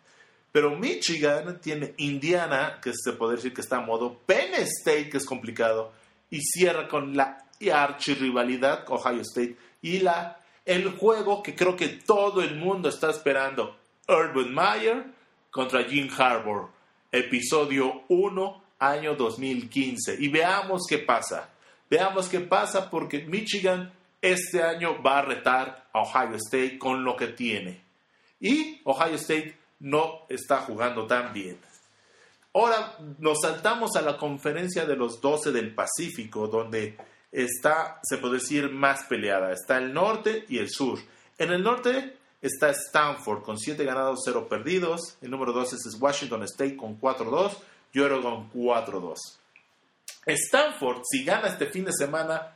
Pero 0.51 0.75
Michigan 0.75 1.59
tiene 1.61 1.93
Indiana, 1.97 2.79
que 2.81 2.91
se 2.93 3.13
puede 3.13 3.35
decir 3.35 3.53
que 3.53 3.61
está 3.61 3.77
a 3.77 3.81
modo, 3.81 4.19
Penn 4.25 4.55
State, 4.55 5.09
que 5.09 5.17
es 5.17 5.25
complicado, 5.25 5.91
y 6.29 6.41
cierra 6.41 6.87
con 6.87 7.15
la 7.15 7.45
archirrivalidad 7.71 8.85
Ohio 8.89 9.21
State 9.21 9.57
y 9.81 9.99
la, 9.99 10.39
el 10.65 10.91
juego 10.91 11.41
que 11.41 11.55
creo 11.55 11.75
que 11.75 11.87
todo 11.87 12.41
el 12.41 12.55
mundo 12.55 12.89
está 12.89 13.09
esperando, 13.09 13.77
Urban 14.07 14.53
Meyer 14.53 15.05
contra 15.49 15.83
Jim 15.83 16.09
Harbour, 16.15 16.69
episodio 17.11 18.03
1, 18.09 18.63
año 18.79 19.15
2015. 19.15 20.17
Y 20.19 20.29
veamos 20.29 20.83
qué 20.89 20.99
pasa. 20.99 21.49
Veamos 21.89 22.27
qué 22.27 22.41
pasa 22.41 22.89
porque 22.89 23.25
Michigan 23.25 23.91
este 24.21 24.63
año 24.63 25.01
va 25.01 25.19
a 25.19 25.21
retar 25.21 25.87
a 25.93 26.01
Ohio 26.01 26.35
State 26.35 26.77
con 26.77 27.03
lo 27.03 27.15
que 27.15 27.27
tiene. 27.27 27.81
Y 28.39 28.81
Ohio 28.83 29.15
State 29.15 29.57
no 29.79 30.25
está 30.29 30.57
jugando 30.57 31.05
tan 31.05 31.33
bien. 31.33 31.57
Ahora 32.53 32.97
nos 33.19 33.41
saltamos 33.41 33.95
a 33.95 34.01
la 34.01 34.17
conferencia 34.17 34.85
de 34.85 34.95
los 34.95 35.21
12 35.21 35.51
del 35.51 35.75
Pacífico, 35.75 36.47
donde 36.47 36.97
está, 37.31 37.99
se 38.03 38.17
puede 38.17 38.35
decir, 38.35 38.71
más 38.71 39.03
peleada. 39.03 39.51
Está 39.51 39.77
el 39.77 39.93
norte 39.93 40.45
y 40.49 40.57
el 40.57 40.69
sur. 40.69 40.99
En 41.37 41.51
el 41.51 41.61
norte 41.61 42.17
está 42.41 42.69
Stanford 42.71 43.43
con 43.43 43.59
7 43.59 43.83
ganados, 43.85 44.21
0 44.25 44.47
perdidos. 44.49 45.17
El 45.21 45.31
número 45.31 45.53
2 45.53 45.73
es 45.73 45.97
Washington 45.99 46.43
State 46.43 46.75
con 46.75 46.99
4-2 46.99 47.51
y 47.97 47.99
Oregon 47.99 48.51
4-2. 48.53 49.15
Stanford, 50.27 51.01
si 51.03 51.23
gana 51.25 51.47
este 51.47 51.65
fin 51.65 51.83
de 51.83 51.91
semana, 51.91 52.55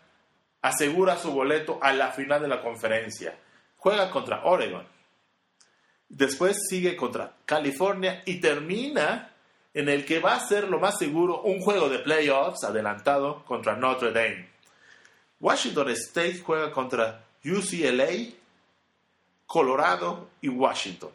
asegura 0.62 1.18
su 1.18 1.32
boleto 1.32 1.80
a 1.82 1.94
la 1.94 2.12
final 2.12 2.44
de 2.44 2.48
la 2.48 2.62
conferencia. 2.62 3.36
Juega 3.78 4.12
contra 4.12 4.46
Oregon. 4.46 4.86
Después 6.08 6.60
sigue 6.70 6.96
contra 6.96 7.34
California 7.44 8.22
y 8.26 8.40
termina 8.40 9.34
en 9.74 9.90
el 9.90 10.06
que 10.06 10.20
va 10.20 10.36
a 10.36 10.48
ser 10.48 10.70
lo 10.70 10.80
más 10.80 11.00
seguro 11.00 11.42
un 11.42 11.60
juego 11.60 11.90
de 11.90 12.00
playoffs 12.00 12.64
adelantado 12.64 13.44
contra 13.44 13.76
Notre 13.76 14.12
Dame. 14.12 14.48
Washington 15.40 15.90
State 15.90 16.42
juega 16.46 16.72
contra 16.72 17.26
UCLA, 17.44 18.32
Colorado 19.48 20.30
y 20.40 20.50
Washington. 20.50 21.10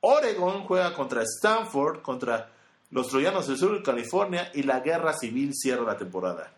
Oregon 0.00 0.64
juega 0.64 0.92
contra 0.92 1.22
Stanford, 1.22 2.02
contra 2.02 2.50
los 2.94 3.08
Troyanos 3.08 3.48
del 3.48 3.58
Sur 3.58 3.76
de 3.76 3.82
California 3.82 4.52
y 4.54 4.62
la 4.62 4.78
guerra 4.78 5.12
civil 5.12 5.52
cierra 5.52 5.82
la 5.82 5.96
temporada. 5.96 6.52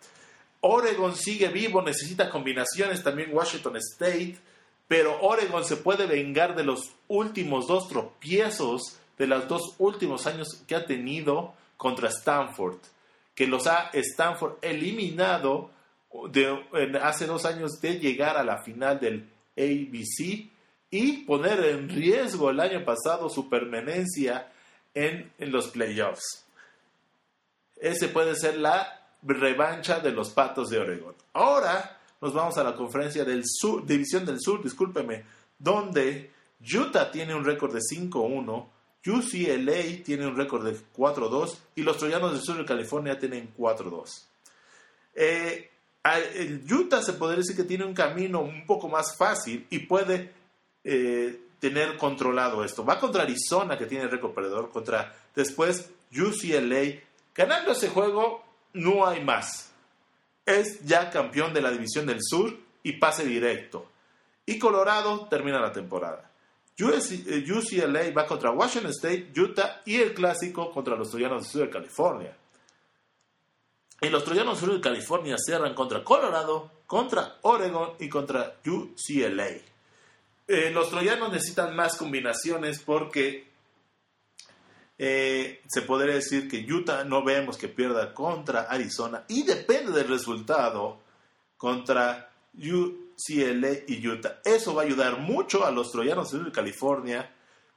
Oregon 0.61 1.17
sigue 1.17 1.49
vivo, 1.49 1.81
necesita 1.81 2.29
combinaciones, 2.29 3.03
también 3.03 3.31
Washington 3.33 3.79
State, 3.79 4.37
pero 4.87 5.19
Oregon 5.23 5.65
se 5.65 5.77
puede 5.77 6.05
vengar 6.07 6.55
de 6.55 6.65
los 6.65 6.93
últimos 7.09 7.67
dos 7.67 7.89
tropiezos 7.89 8.99
de 9.17 9.27
los 9.27 9.49
dos 9.49 9.77
últimos 9.79 10.27
años 10.27 10.63
que 10.67 10.75
ha 10.75 10.85
tenido 10.85 11.55
contra 11.79 12.11
Stanford, 12.11 12.77
que 13.35 13.47
los 13.47 13.67
ha 13.67 13.89
Stanford 13.95 14.57
eliminado 14.61 15.71
hace 17.01 17.27
dos 17.27 17.47
años 17.47 17.81
de 17.81 17.99
llegar 17.99 18.37
a 18.37 18.45
la 18.45 18.59
final 18.59 19.01
del 19.01 19.27
ABC 19.57 20.51
y 20.91 21.13
poner 21.25 21.65
en 21.65 21.89
riesgo 21.89 22.51
el 22.51 22.61
año 22.61 22.85
pasado 22.85 23.31
su 23.31 23.49
permanencia 23.49 24.53
en, 24.97 25.31
los 25.39 25.69
playoffs. 25.69 26.45
Ese 27.77 28.09
puede 28.09 28.35
ser 28.35 28.57
la 28.59 29.09
revancha 29.23 30.01
de 30.01 30.11
los 30.11 30.31
Patos 30.31 30.71
de 30.71 30.79
Oregón. 30.79 31.15
Ahora 31.35 32.01
nos 32.21 32.33
vamos 32.33 32.57
a 32.57 32.65
la 32.65 32.75
conferencia 32.75 33.25
del 33.25 33.43
sur, 33.45 33.87
División 33.87 34.25
del 34.25 34.41
Sur, 34.41 34.63
discúlpeme, 34.63 35.25
donde 35.59 36.31
Utah 36.61 37.11
tiene 37.11 37.35
un 37.35 37.45
récord 37.45 37.75
de 37.75 37.81
5-1, 37.81 38.67
UCLA 39.05 40.03
tiene 40.03 40.27
un 40.27 40.35
récord 40.35 40.65
de 40.65 40.77
4-2 40.97 41.57
y 41.77 41.83
los 41.83 41.99
Troyanos 41.99 42.33
del 42.33 42.41
Sur 42.41 42.57
de 42.57 42.65
California 42.65 43.19
tienen 43.19 43.55
4-2. 43.55 44.25
Eh, 45.15 45.71
Utah 46.71 47.03
se 47.03 47.13
podría 47.13 47.41
decir 47.41 47.55
que 47.55 47.65
tiene 47.65 47.85
un 47.85 47.95
camino 47.95 48.41
un 48.41 48.65
poco 48.65 48.89
más 48.89 49.15
fácil 49.15 49.67
y 49.69 49.81
puede 49.81 50.33
eh, 50.83 51.46
tener 51.59 51.97
controlado 51.97 52.65
esto. 52.65 52.85
Va 52.85 52.99
contra 52.99 53.23
Arizona, 53.23 53.77
que 53.77 53.87
tiene 53.87 54.09
récord 54.09 54.35
contra 54.71 55.15
después 55.35 55.91
UCLA. 56.13 57.01
Ganando 57.35 57.73
ese 57.73 57.89
juego, 57.89 58.45
no 58.73 59.07
hay 59.07 59.23
más. 59.25 59.73
Es 60.45 60.85
ya 60.85 61.11
campeón 61.11 61.53
de 61.53 61.61
la 61.61 61.71
División 61.71 62.07
del 62.07 62.23
Sur 62.23 62.57
y 62.83 62.95
pase 62.95 63.25
directo. 63.25 63.91
Y 64.45 64.59
Colorado 64.59 65.27
termina 65.29 65.61
la 65.61 65.73
temporada. 65.73 66.31
UCLA 66.79 68.03
eh, 68.03 68.13
va 68.13 68.27
contra 68.27 68.51
Washington 68.51 68.91
State, 68.91 69.33
Utah 69.37 69.81
y 69.85 69.97
el 69.97 70.15
clásico 70.15 70.71
contra 70.71 70.95
los 70.95 71.11
Troyanos 71.11 71.43
del 71.43 71.51
Sur 71.51 71.63
de 71.63 71.71
California. 71.71 72.37
Y 74.01 74.09
los 74.11 74.25
Troyanos 74.25 74.61
del 74.61 74.69
Sur 74.69 74.77
de 74.77 74.83
California 74.83 75.37
cierran 75.39 75.75
contra 75.75 76.05
Colorado, 76.05 76.71
contra 76.87 77.39
Oregon 77.43 77.95
y 77.99 78.09
contra 78.09 78.57
UCLA. 78.65 79.76
Eh, 80.49 80.71
los 80.71 80.91
Troyanos 80.91 81.33
necesitan 81.33 81.75
más 81.75 81.97
combinaciones 81.97 82.79
porque 82.79 83.49
eh, 84.97 85.61
se 85.67 85.83
podría 85.83 86.15
decir 86.15 86.49
que 86.49 86.65
Utah 86.73 87.03
no 87.03 87.25
vemos 87.25 87.59
que 87.59 87.67
pierda 87.67 88.15
contra 88.15 88.63
Arizona 88.63 89.25
y 89.27 89.43
depende 89.43 89.91
del 89.91 90.09
resultado 90.09 91.01
contra 91.57 92.31
UCLA 92.55 93.71
y 93.89 94.07
Utah. 94.07 94.39
Eso 94.45 94.75
va 94.75 94.83
a 94.83 94.85
ayudar 94.85 95.19
mucho 95.19 95.67
a 95.67 95.73
los 95.73 95.91
troyanos 95.91 96.31
de 96.31 96.53
California 96.53 97.29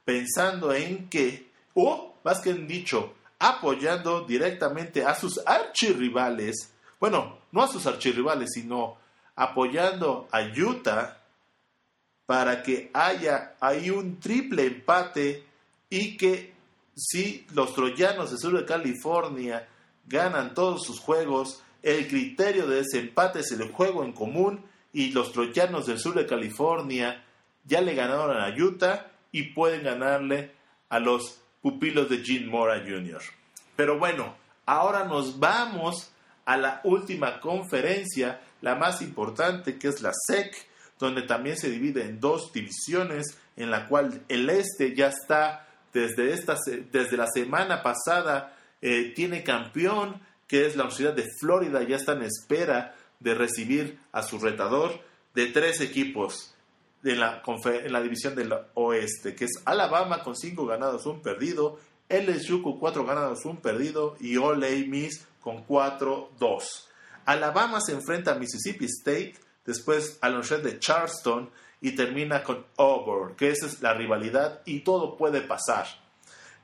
pensando 0.04 0.72
en 0.72 1.08
que, 1.08 1.50
o 1.74 2.14
más 2.22 2.40
que 2.40 2.54
dicho, 2.54 3.14
apoyando 3.40 4.22
directamente 4.22 5.04
a 5.04 5.16
sus 5.16 5.40
archirrivales, 5.44 6.72
bueno, 7.00 7.40
no 7.50 7.62
a 7.62 7.68
sus 7.68 7.84
archirrivales, 7.86 8.50
sino 8.52 8.96
apoyando 9.34 10.28
a 10.30 10.42
Utah 10.42 11.19
para 12.30 12.62
que 12.62 12.92
haya 12.94 13.56
ahí 13.58 13.90
un 13.90 14.20
triple 14.20 14.64
empate 14.64 15.42
y 15.88 16.16
que 16.16 16.52
si 16.94 17.44
los 17.54 17.74
troyanos 17.74 18.30
de 18.30 18.38
sur 18.38 18.56
de 18.56 18.64
California 18.64 19.66
ganan 20.06 20.54
todos 20.54 20.84
sus 20.84 21.00
juegos, 21.00 21.60
el 21.82 22.06
criterio 22.06 22.68
de 22.68 22.82
ese 22.82 23.00
empate 23.00 23.40
es 23.40 23.50
el 23.50 23.72
juego 23.72 24.04
en 24.04 24.12
común 24.12 24.64
y 24.92 25.10
los 25.10 25.32
troyanos 25.32 25.86
del 25.86 25.98
sur 25.98 26.14
de 26.14 26.24
California 26.24 27.20
ya 27.64 27.80
le 27.80 27.96
ganaron 27.96 28.40
a 28.40 28.54
Utah 28.56 29.10
y 29.32 29.52
pueden 29.52 29.82
ganarle 29.82 30.52
a 30.88 31.00
los 31.00 31.40
pupilos 31.60 32.08
de 32.08 32.18
Gene 32.18 32.46
Mora 32.46 32.78
Jr. 32.78 33.22
Pero 33.74 33.98
bueno, 33.98 34.36
ahora 34.66 35.02
nos 35.02 35.40
vamos 35.40 36.12
a 36.44 36.56
la 36.56 36.80
última 36.84 37.40
conferencia, 37.40 38.40
la 38.60 38.76
más 38.76 39.02
importante, 39.02 39.80
que 39.80 39.88
es 39.88 40.00
la 40.00 40.12
SEC, 40.28 40.69
donde 41.00 41.22
también 41.22 41.56
se 41.56 41.70
divide 41.70 42.04
en 42.04 42.20
dos 42.20 42.52
divisiones, 42.52 43.38
en 43.56 43.70
la 43.70 43.88
cual 43.88 44.22
el 44.28 44.48
este 44.50 44.94
ya 44.94 45.08
está 45.08 45.66
desde, 45.92 46.32
esta, 46.32 46.56
desde 46.92 47.16
la 47.16 47.26
semana 47.26 47.82
pasada 47.82 48.56
eh, 48.80 49.12
tiene 49.16 49.42
campeón, 49.42 50.20
que 50.46 50.66
es 50.66 50.76
la 50.76 50.84
Universidad 50.84 51.14
de 51.14 51.28
Florida, 51.40 51.82
ya 51.82 51.96
está 51.96 52.12
en 52.12 52.22
espera 52.22 52.94
de 53.18 53.34
recibir 53.34 53.98
a 54.12 54.22
su 54.22 54.38
retador 54.38 55.00
de 55.34 55.46
tres 55.46 55.80
equipos 55.80 56.54
en 57.02 57.20
la, 57.20 57.42
en 57.64 57.92
la 57.92 58.02
división 58.02 58.34
del 58.34 58.52
oeste, 58.74 59.34
que 59.34 59.46
es 59.46 59.62
Alabama 59.64 60.22
con 60.22 60.36
cinco 60.36 60.66
ganados, 60.66 61.06
un 61.06 61.22
perdido, 61.22 61.78
LSU 62.08 62.62
con 62.62 62.78
cuatro 62.78 63.04
ganados, 63.04 63.44
un 63.44 63.58
perdido 63.58 64.16
y 64.20 64.36
Ole 64.36 64.84
Miss 64.86 65.26
con 65.40 65.66
4-2. 65.66 66.28
Alabama 67.24 67.80
se 67.80 67.92
enfrenta 67.92 68.32
a 68.32 68.34
Mississippi 68.34 68.86
State, 68.86 69.34
después 69.64 70.18
a 70.20 70.28
la 70.28 70.36
Universidad 70.36 70.62
de 70.62 70.78
Charleston 70.78 71.50
y 71.80 71.92
termina 71.92 72.42
con 72.42 72.66
Auburn, 72.76 73.36
que 73.36 73.50
esa 73.50 73.66
es 73.66 73.80
la 73.80 73.94
rivalidad 73.94 74.62
y 74.64 74.80
todo 74.80 75.16
puede 75.16 75.40
pasar. 75.40 75.86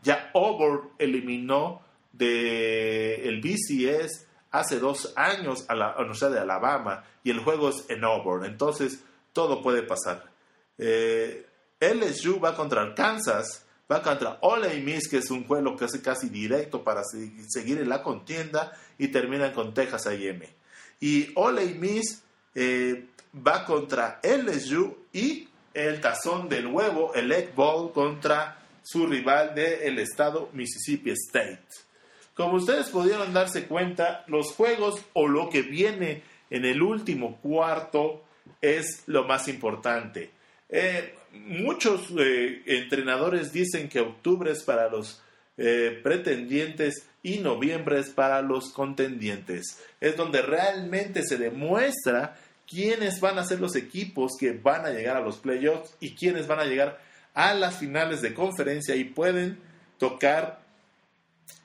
Ya 0.03 0.31
Auburn 0.35 0.91
eliminó 0.99 1.83
de 2.13 3.29
el 3.29 3.41
BCS 3.41 4.27
hace 4.51 4.79
dos 4.79 5.13
años 5.17 5.65
a 5.69 5.75
la 5.75 5.97
Universidad 5.97 6.33
de 6.33 6.41
Alabama 6.41 7.05
y 7.25 7.31
el 7.31 7.41
juego 7.41 7.71
es 7.71 7.85
en 7.89 8.05
Auburn, 8.05 8.45
entonces 8.45 9.03
todo 9.33 9.63
puede 9.63 9.83
pasar. 9.83 10.31
Eh, 10.79 11.47
LSU 11.81 12.41
va 12.41 12.55
contra 12.55 12.83
Arkansas, 12.83 13.67
va 13.91 14.03
contra 14.03 14.39
Ole 14.43 14.81
Miss, 14.81 15.09
que 15.09 15.19
es 15.19 15.31
un 15.31 15.47
juego 15.47 15.77
casi, 15.77 16.01
casi 16.01 16.29
directo 16.29 16.83
para 16.83 17.03
seguir 17.49 17.79
en 17.79 17.89
la 17.89 18.03
contienda 18.03 18.73
y 18.99 19.09
terminan 19.09 19.53
con 19.53 19.75
Texas 19.75 20.07
A&M. 20.07 20.49
Y 21.01 21.31
Ole 21.35 21.67
Miss 21.75 22.23
eh, 22.59 23.05
va 23.47 23.67
contra 23.67 24.19
LSU 24.23 24.97
y 25.13 25.47
el 25.75 26.01
tazón 26.01 26.49
del 26.49 26.67
huevo, 26.69 27.13
el 27.15 27.31
Egg 27.31 27.55
Bowl, 27.55 27.93
contra 27.93 28.59
su 28.83 29.07
rival 29.07 29.55
del 29.55 29.99
estado 29.99 30.49
Mississippi 30.55 31.11
State. 31.11 31.67
Como 32.35 32.57
ustedes 32.57 32.89
pudieron 32.89 33.35
darse 33.35 33.67
cuenta, 33.67 34.25
los 34.27 34.53
juegos 34.53 35.03
o 35.13 35.29
lo 35.29 35.51
que 35.51 35.61
viene 35.61 36.23
en 36.49 36.65
el 36.65 36.81
último 36.81 37.37
cuarto 37.43 38.25
es 38.63 39.03
lo 39.05 39.25
más 39.25 39.49
importante. 39.49 40.31
Eh, 40.71 41.15
muchos 41.33 42.11
eh, 42.19 42.63
entrenadores 42.65 43.53
dicen 43.53 43.91
que 43.91 44.01
octubre 44.01 44.51
es 44.51 44.63
para 44.63 44.89
los 44.89 45.23
pretendientes 46.03 47.07
y 47.23 47.39
noviembre 47.39 47.99
es 47.99 48.11
para 48.11 48.43
los 48.43 48.73
contendientes. 48.73 49.83
Es 50.03 50.15
donde 50.15 50.43
realmente 50.43 51.23
se 51.23 51.39
demuestra 51.39 52.37
quiénes 52.67 53.21
van 53.21 53.39
a 53.39 53.45
ser 53.45 53.61
los 53.61 53.77
equipos 53.77 54.33
que 54.39 54.53
van 54.53 54.85
a 54.87 54.91
llegar 54.91 55.17
a 55.17 55.21
los 55.21 55.37
playoffs 55.37 55.95
y 56.01 56.15
quiénes 56.15 56.47
van 56.47 56.61
a 56.61 56.65
llegar 56.65 57.01
a 57.35 57.55
las 57.55 57.77
finales 57.77 58.23
de 58.23 58.35
conferencia 58.35 58.97
y 58.97 59.05
pueden 59.05 59.59
tocar 59.99 60.61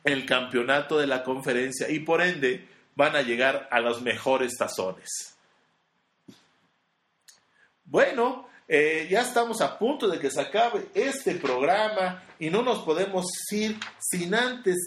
el 0.03 0.25
campeonato 0.25 0.97
de 0.97 1.07
la 1.07 1.23
conferencia 1.23 1.89
y 1.89 1.99
por 1.99 2.21
ende 2.21 2.67
van 2.95 3.15
a 3.15 3.21
llegar 3.21 3.67
a 3.71 3.79
los 3.79 4.01
mejores 4.01 4.57
tazones. 4.57 5.35
Bueno, 7.85 8.47
eh, 8.67 9.07
ya 9.09 9.21
estamos 9.21 9.61
a 9.61 9.77
punto 9.77 10.07
de 10.07 10.19
que 10.19 10.31
se 10.31 10.41
acabe 10.41 10.87
este 10.93 11.35
programa 11.35 12.23
y 12.39 12.49
no 12.49 12.61
nos 12.61 12.83
podemos 12.83 13.25
ir 13.51 13.77
sin 13.99 14.33
antes 14.33 14.77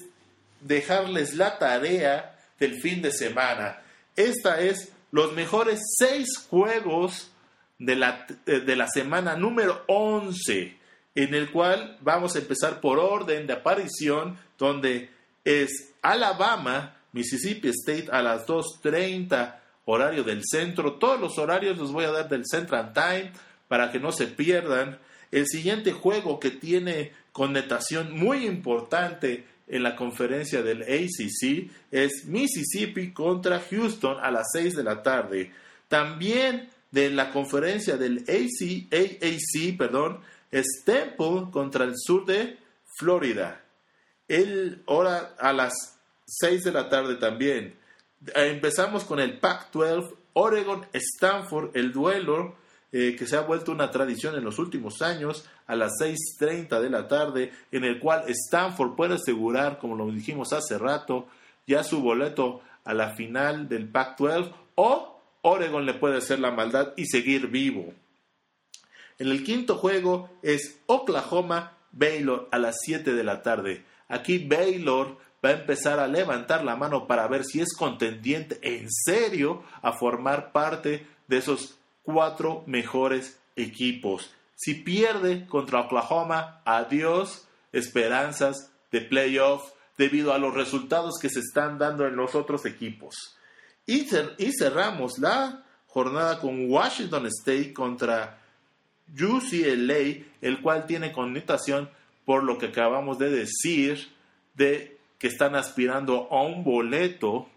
dejarles 0.61 1.35
la 1.35 1.59
tarea 1.59 2.39
del 2.59 2.81
fin 2.81 3.03
de 3.03 3.13
semana. 3.13 3.83
Esta 4.17 4.61
es 4.61 4.91
los 5.15 5.33
mejores 5.33 5.81
seis 5.97 6.39
juegos 6.51 7.31
de 7.79 7.95
la, 7.95 8.27
eh, 8.47 8.59
de 8.59 8.75
la 8.75 8.89
semana 8.89 9.37
número 9.37 9.85
11, 9.87 10.77
en 11.15 11.35
el 11.37 11.53
cual 11.53 11.99
vamos 12.01 12.35
a 12.35 12.41
empezar 12.41 12.81
por 12.81 12.99
orden 12.99 13.47
de 13.47 13.53
aparición, 13.53 14.37
donde 14.59 15.11
es 15.45 15.95
Alabama, 16.03 16.97
Mississippi 17.13 17.69
State 17.69 18.09
a 18.11 18.23
las 18.23 18.45
2.30 18.45 19.61
horario 19.85 20.25
del 20.25 20.43
centro. 20.45 20.95
Todos 20.95 21.21
los 21.21 21.39
horarios 21.39 21.79
los 21.79 21.93
voy 21.93 22.07
a 22.07 22.11
dar 22.11 22.29
del 22.29 22.43
Central 22.45 22.93
Time 22.93 23.31
para 23.69 23.93
que 23.93 24.01
no 24.01 24.11
se 24.11 24.27
pierdan. 24.27 24.99
El 25.31 25.47
siguiente 25.47 25.93
juego 25.93 26.41
que 26.41 26.51
tiene 26.51 27.13
connotación 27.31 28.19
muy 28.19 28.47
importante 28.47 29.47
en 29.67 29.83
la 29.83 29.97
conferencia 29.97 30.63
del 30.63 30.83
ACC 30.83 31.71
es 31.91 32.27
Mississippi 32.27 33.13
contra 33.13 33.61
Houston 33.61 34.19
a 34.21 34.31
las 34.31 34.49
6 34.53 34.77
de 34.77 34.85
la 34.85 35.03
tarde. 35.03 35.53
También 35.89 36.69
de 36.91 37.11
la 37.11 37.31
conferencia 37.31 37.97
del 37.97 38.19
AC, 38.29 38.87
AAC, 38.93 39.77
perdón, 39.77 40.21
es 40.51 40.67
Temple 40.85 41.51
contra 41.51 41.85
el 41.85 41.95
sur 41.97 42.25
de 42.25 42.59
Florida. 42.99 43.65
El 44.29 44.83
hora 44.87 45.35
a 45.39 45.53
las 45.53 45.73
6 46.27 46.65
de 46.65 46.73
la 46.73 46.89
tarde 46.89 47.17
también. 47.17 47.75
Empezamos 48.35 49.05
con 49.05 49.19
el 49.19 49.39
Pac-12, 49.39 50.15
Oregon, 50.35 50.87
Stanford, 50.93 51.77
el 51.77 51.93
duelo 51.93 52.57
eh, 52.97 53.17
que 53.19 53.27
se 53.27 53.37
ha 53.37 53.41
vuelto 53.41 53.73
una 53.73 53.91
tradición 53.91 54.37
en 54.37 54.45
los 54.45 54.61
últimos 54.61 55.03
años 55.03 55.45
a 55.67 55.75
las 55.75 55.95
6.30 56.01 56.81
de 56.81 56.91
la 56.91 57.09
tarde, 57.09 57.51
en 57.73 57.83
el 57.83 57.99
cual 57.99 58.23
Stanford 58.29 58.95
puede 58.95 59.15
asegurar, 59.15 59.79
como 59.79 59.97
lo 59.97 60.13
dijimos 60.13 60.53
hace 60.53 60.79
rato, 60.79 61.27
ya 61.67 61.83
su 61.83 62.01
boleto 62.01 62.61
a 62.85 62.95
la 62.95 63.11
final 63.17 63.69
del 63.69 63.89
Pac-12 63.89 64.53
o 64.77 65.21
Oregon 65.43 65.85
le 65.85 65.95
puede 65.95 66.19
hacer 66.19 66.39
la 66.39 66.53
maldad 66.53 66.93
y 66.97 67.07
seguir 67.07 67.49
vivo. 67.49 67.93
En 69.19 69.27
el 69.27 69.43
quinto 69.43 69.75
juego 69.75 70.31
es 70.41 70.79
Oklahoma 70.87 71.77
Baylor 71.91 72.49
a 72.53 72.61
las 72.61 72.77
7 72.85 73.13
de 73.13 73.25
la 73.25 73.43
tarde. 73.43 73.85
Aquí 74.07 74.39
Baylor 74.39 75.17
va 75.45 75.49
a 75.49 75.55
empezar 75.55 75.99
a 75.99 76.07
levantar 76.07 76.65
la 76.65 76.77
mano 76.77 77.09
para 77.09 77.27
ver 77.27 77.45
si 77.45 77.61
es 77.61 77.75
contendiente 77.77 78.61
en 78.63 78.87
serio 78.89 79.65
a 79.83 79.91
formar 79.95 80.53
parte 80.53 81.09
de 81.27 81.39
esos 81.39 81.77
cuatro 82.05 82.63
mejores 82.67 83.41
equipos. 83.57 84.33
Si 84.55 84.75
pierde 84.75 85.47
contra 85.47 85.81
Oklahoma, 85.81 86.63
adiós 86.65 87.49
esperanzas 87.73 88.71
de 88.93 89.01
playoff 89.01 89.73
debido 89.99 90.33
a 90.33 90.39
los 90.39 90.55
resultados 90.55 91.15
que 91.21 91.29
se 91.29 91.41
están 91.41 91.79
dando 91.79 92.07
en 92.07 92.17
los 92.17 92.35
otros 92.35 92.65
equipos. 92.67 93.37
Y, 93.87 94.07
cerramos 94.53 95.19
la 95.19 95.65
jornada 95.87 96.41
con 96.41 96.71
Washington 96.71 97.27
State 97.27 97.73
contra 97.73 98.39
UCLA, 99.13 100.25
el 100.41 100.61
cual 100.63 100.87
tiene 100.87 101.13
connotación 101.13 101.91
por 102.25 102.43
lo 102.43 102.59
que 102.59 102.67
acabamos 102.67 103.19
de 103.19 103.31
decir 103.31 104.09
de 104.55 104.99
que 105.19 105.27
están 105.29 105.55
aspirando 105.55 106.29
a 106.31 106.43
un 106.43 106.65
boleto 106.65 107.49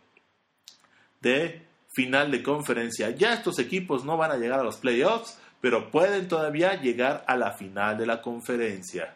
de 1.22 1.67
final 1.98 2.30
de 2.30 2.44
conferencia. 2.44 3.10
Ya 3.10 3.34
estos 3.34 3.58
equipos 3.58 4.06
no 4.06 4.18
van 4.18 4.30
a 4.30 4.38
llegar 4.38 4.60
a 4.60 4.64
los 4.64 4.78
playoffs, 4.78 5.40
pero 5.60 5.90
pueden 5.90 6.28
todavía 6.28 6.80
llegar 6.80 7.24
a 7.26 7.36
la 7.36 7.54
final 7.54 7.98
de 7.98 8.06
la 8.06 8.22
conferencia. 8.22 9.16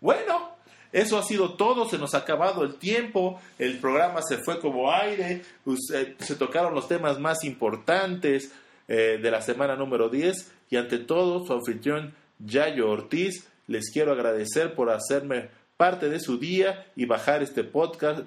Bueno, 0.00 0.52
eso 0.92 1.18
ha 1.18 1.24
sido 1.24 1.54
todo, 1.54 1.88
se 1.88 1.98
nos 1.98 2.14
ha 2.14 2.18
acabado 2.18 2.62
el 2.62 2.76
tiempo, 2.76 3.40
el 3.58 3.78
programa 3.78 4.22
se 4.22 4.38
fue 4.38 4.60
como 4.60 4.92
aire, 4.92 5.42
se 6.20 6.36
tocaron 6.36 6.76
los 6.76 6.86
temas 6.86 7.18
más 7.18 7.42
importantes 7.42 8.52
eh, 8.86 9.18
de 9.20 9.30
la 9.32 9.42
semana 9.42 9.74
número 9.74 10.08
10 10.08 10.52
y 10.70 10.76
ante 10.76 10.98
todo 10.98 11.44
su 11.44 11.52
anfitrión 11.52 12.14
Yayo 12.38 12.88
Ortiz, 12.88 13.48
les 13.66 13.90
quiero 13.90 14.12
agradecer 14.12 14.74
por 14.76 14.90
hacerme 14.90 15.48
parte 15.76 16.08
de 16.08 16.20
su 16.20 16.38
día 16.38 16.86
y 16.94 17.06
bajar 17.06 17.42
este 17.42 17.64
podcast, 17.64 18.20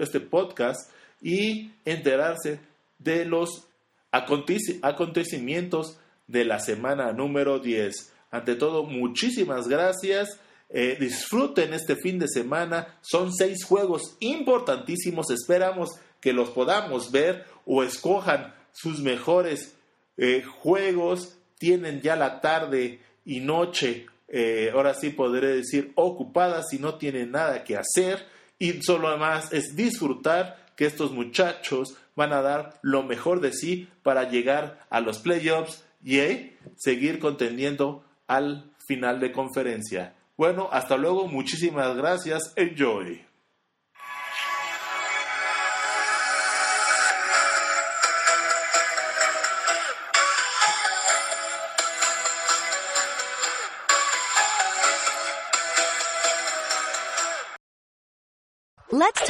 este 0.00 0.18
podcast 0.18 0.90
y 1.22 1.70
enterarse 1.84 2.73
de 3.04 3.24
los 3.24 3.68
acontecimientos 4.10 5.98
de 6.26 6.44
la 6.44 6.58
semana 6.58 7.12
número 7.12 7.60
10. 7.60 8.12
Ante 8.30 8.56
todo, 8.56 8.82
muchísimas 8.82 9.68
gracias 9.68 10.40
eh, 10.76 10.96
disfruten 10.98 11.72
este 11.72 11.94
fin 11.94 12.18
de 12.18 12.26
semana. 12.26 12.98
Son 13.00 13.32
seis 13.32 13.64
juegos 13.64 14.16
importantísimos. 14.18 15.30
Esperamos 15.30 15.90
que 16.20 16.32
los 16.32 16.50
podamos 16.50 17.12
ver 17.12 17.44
o 17.64 17.84
escojan 17.84 18.52
sus 18.72 19.00
mejores 19.00 19.76
eh, 20.16 20.42
juegos. 20.42 21.36
Tienen 21.58 22.00
ya 22.02 22.16
la 22.16 22.40
tarde 22.40 22.98
y 23.24 23.38
noche, 23.38 24.06
eh, 24.28 24.70
ahora 24.74 24.94
sí 24.94 25.10
podré 25.10 25.56
decir, 25.56 25.92
ocupadas 25.94 26.66
si 26.70 26.78
no 26.78 26.96
tienen 26.96 27.30
nada 27.30 27.62
que 27.62 27.76
hacer. 27.76 28.26
Y 28.58 28.82
solo 28.82 29.16
más 29.16 29.52
es 29.52 29.76
disfrutar 29.76 30.66
que 30.76 30.86
estos 30.86 31.12
muchachos 31.12 31.96
van 32.16 32.32
a 32.32 32.42
dar 32.42 32.78
lo 32.82 33.02
mejor 33.02 33.40
de 33.40 33.52
sí 33.52 33.88
para 34.02 34.28
llegar 34.28 34.86
a 34.90 35.00
los 35.00 35.18
playoffs 35.18 35.84
y 36.02 36.18
seguir 36.76 37.18
contendiendo 37.18 38.04
al 38.26 38.70
final 38.86 39.20
de 39.20 39.32
conferencia. 39.32 40.14
Bueno, 40.36 40.68
hasta 40.72 40.96
luego, 40.96 41.28
muchísimas 41.28 41.96
gracias, 41.96 42.52
enjoy. 42.56 43.33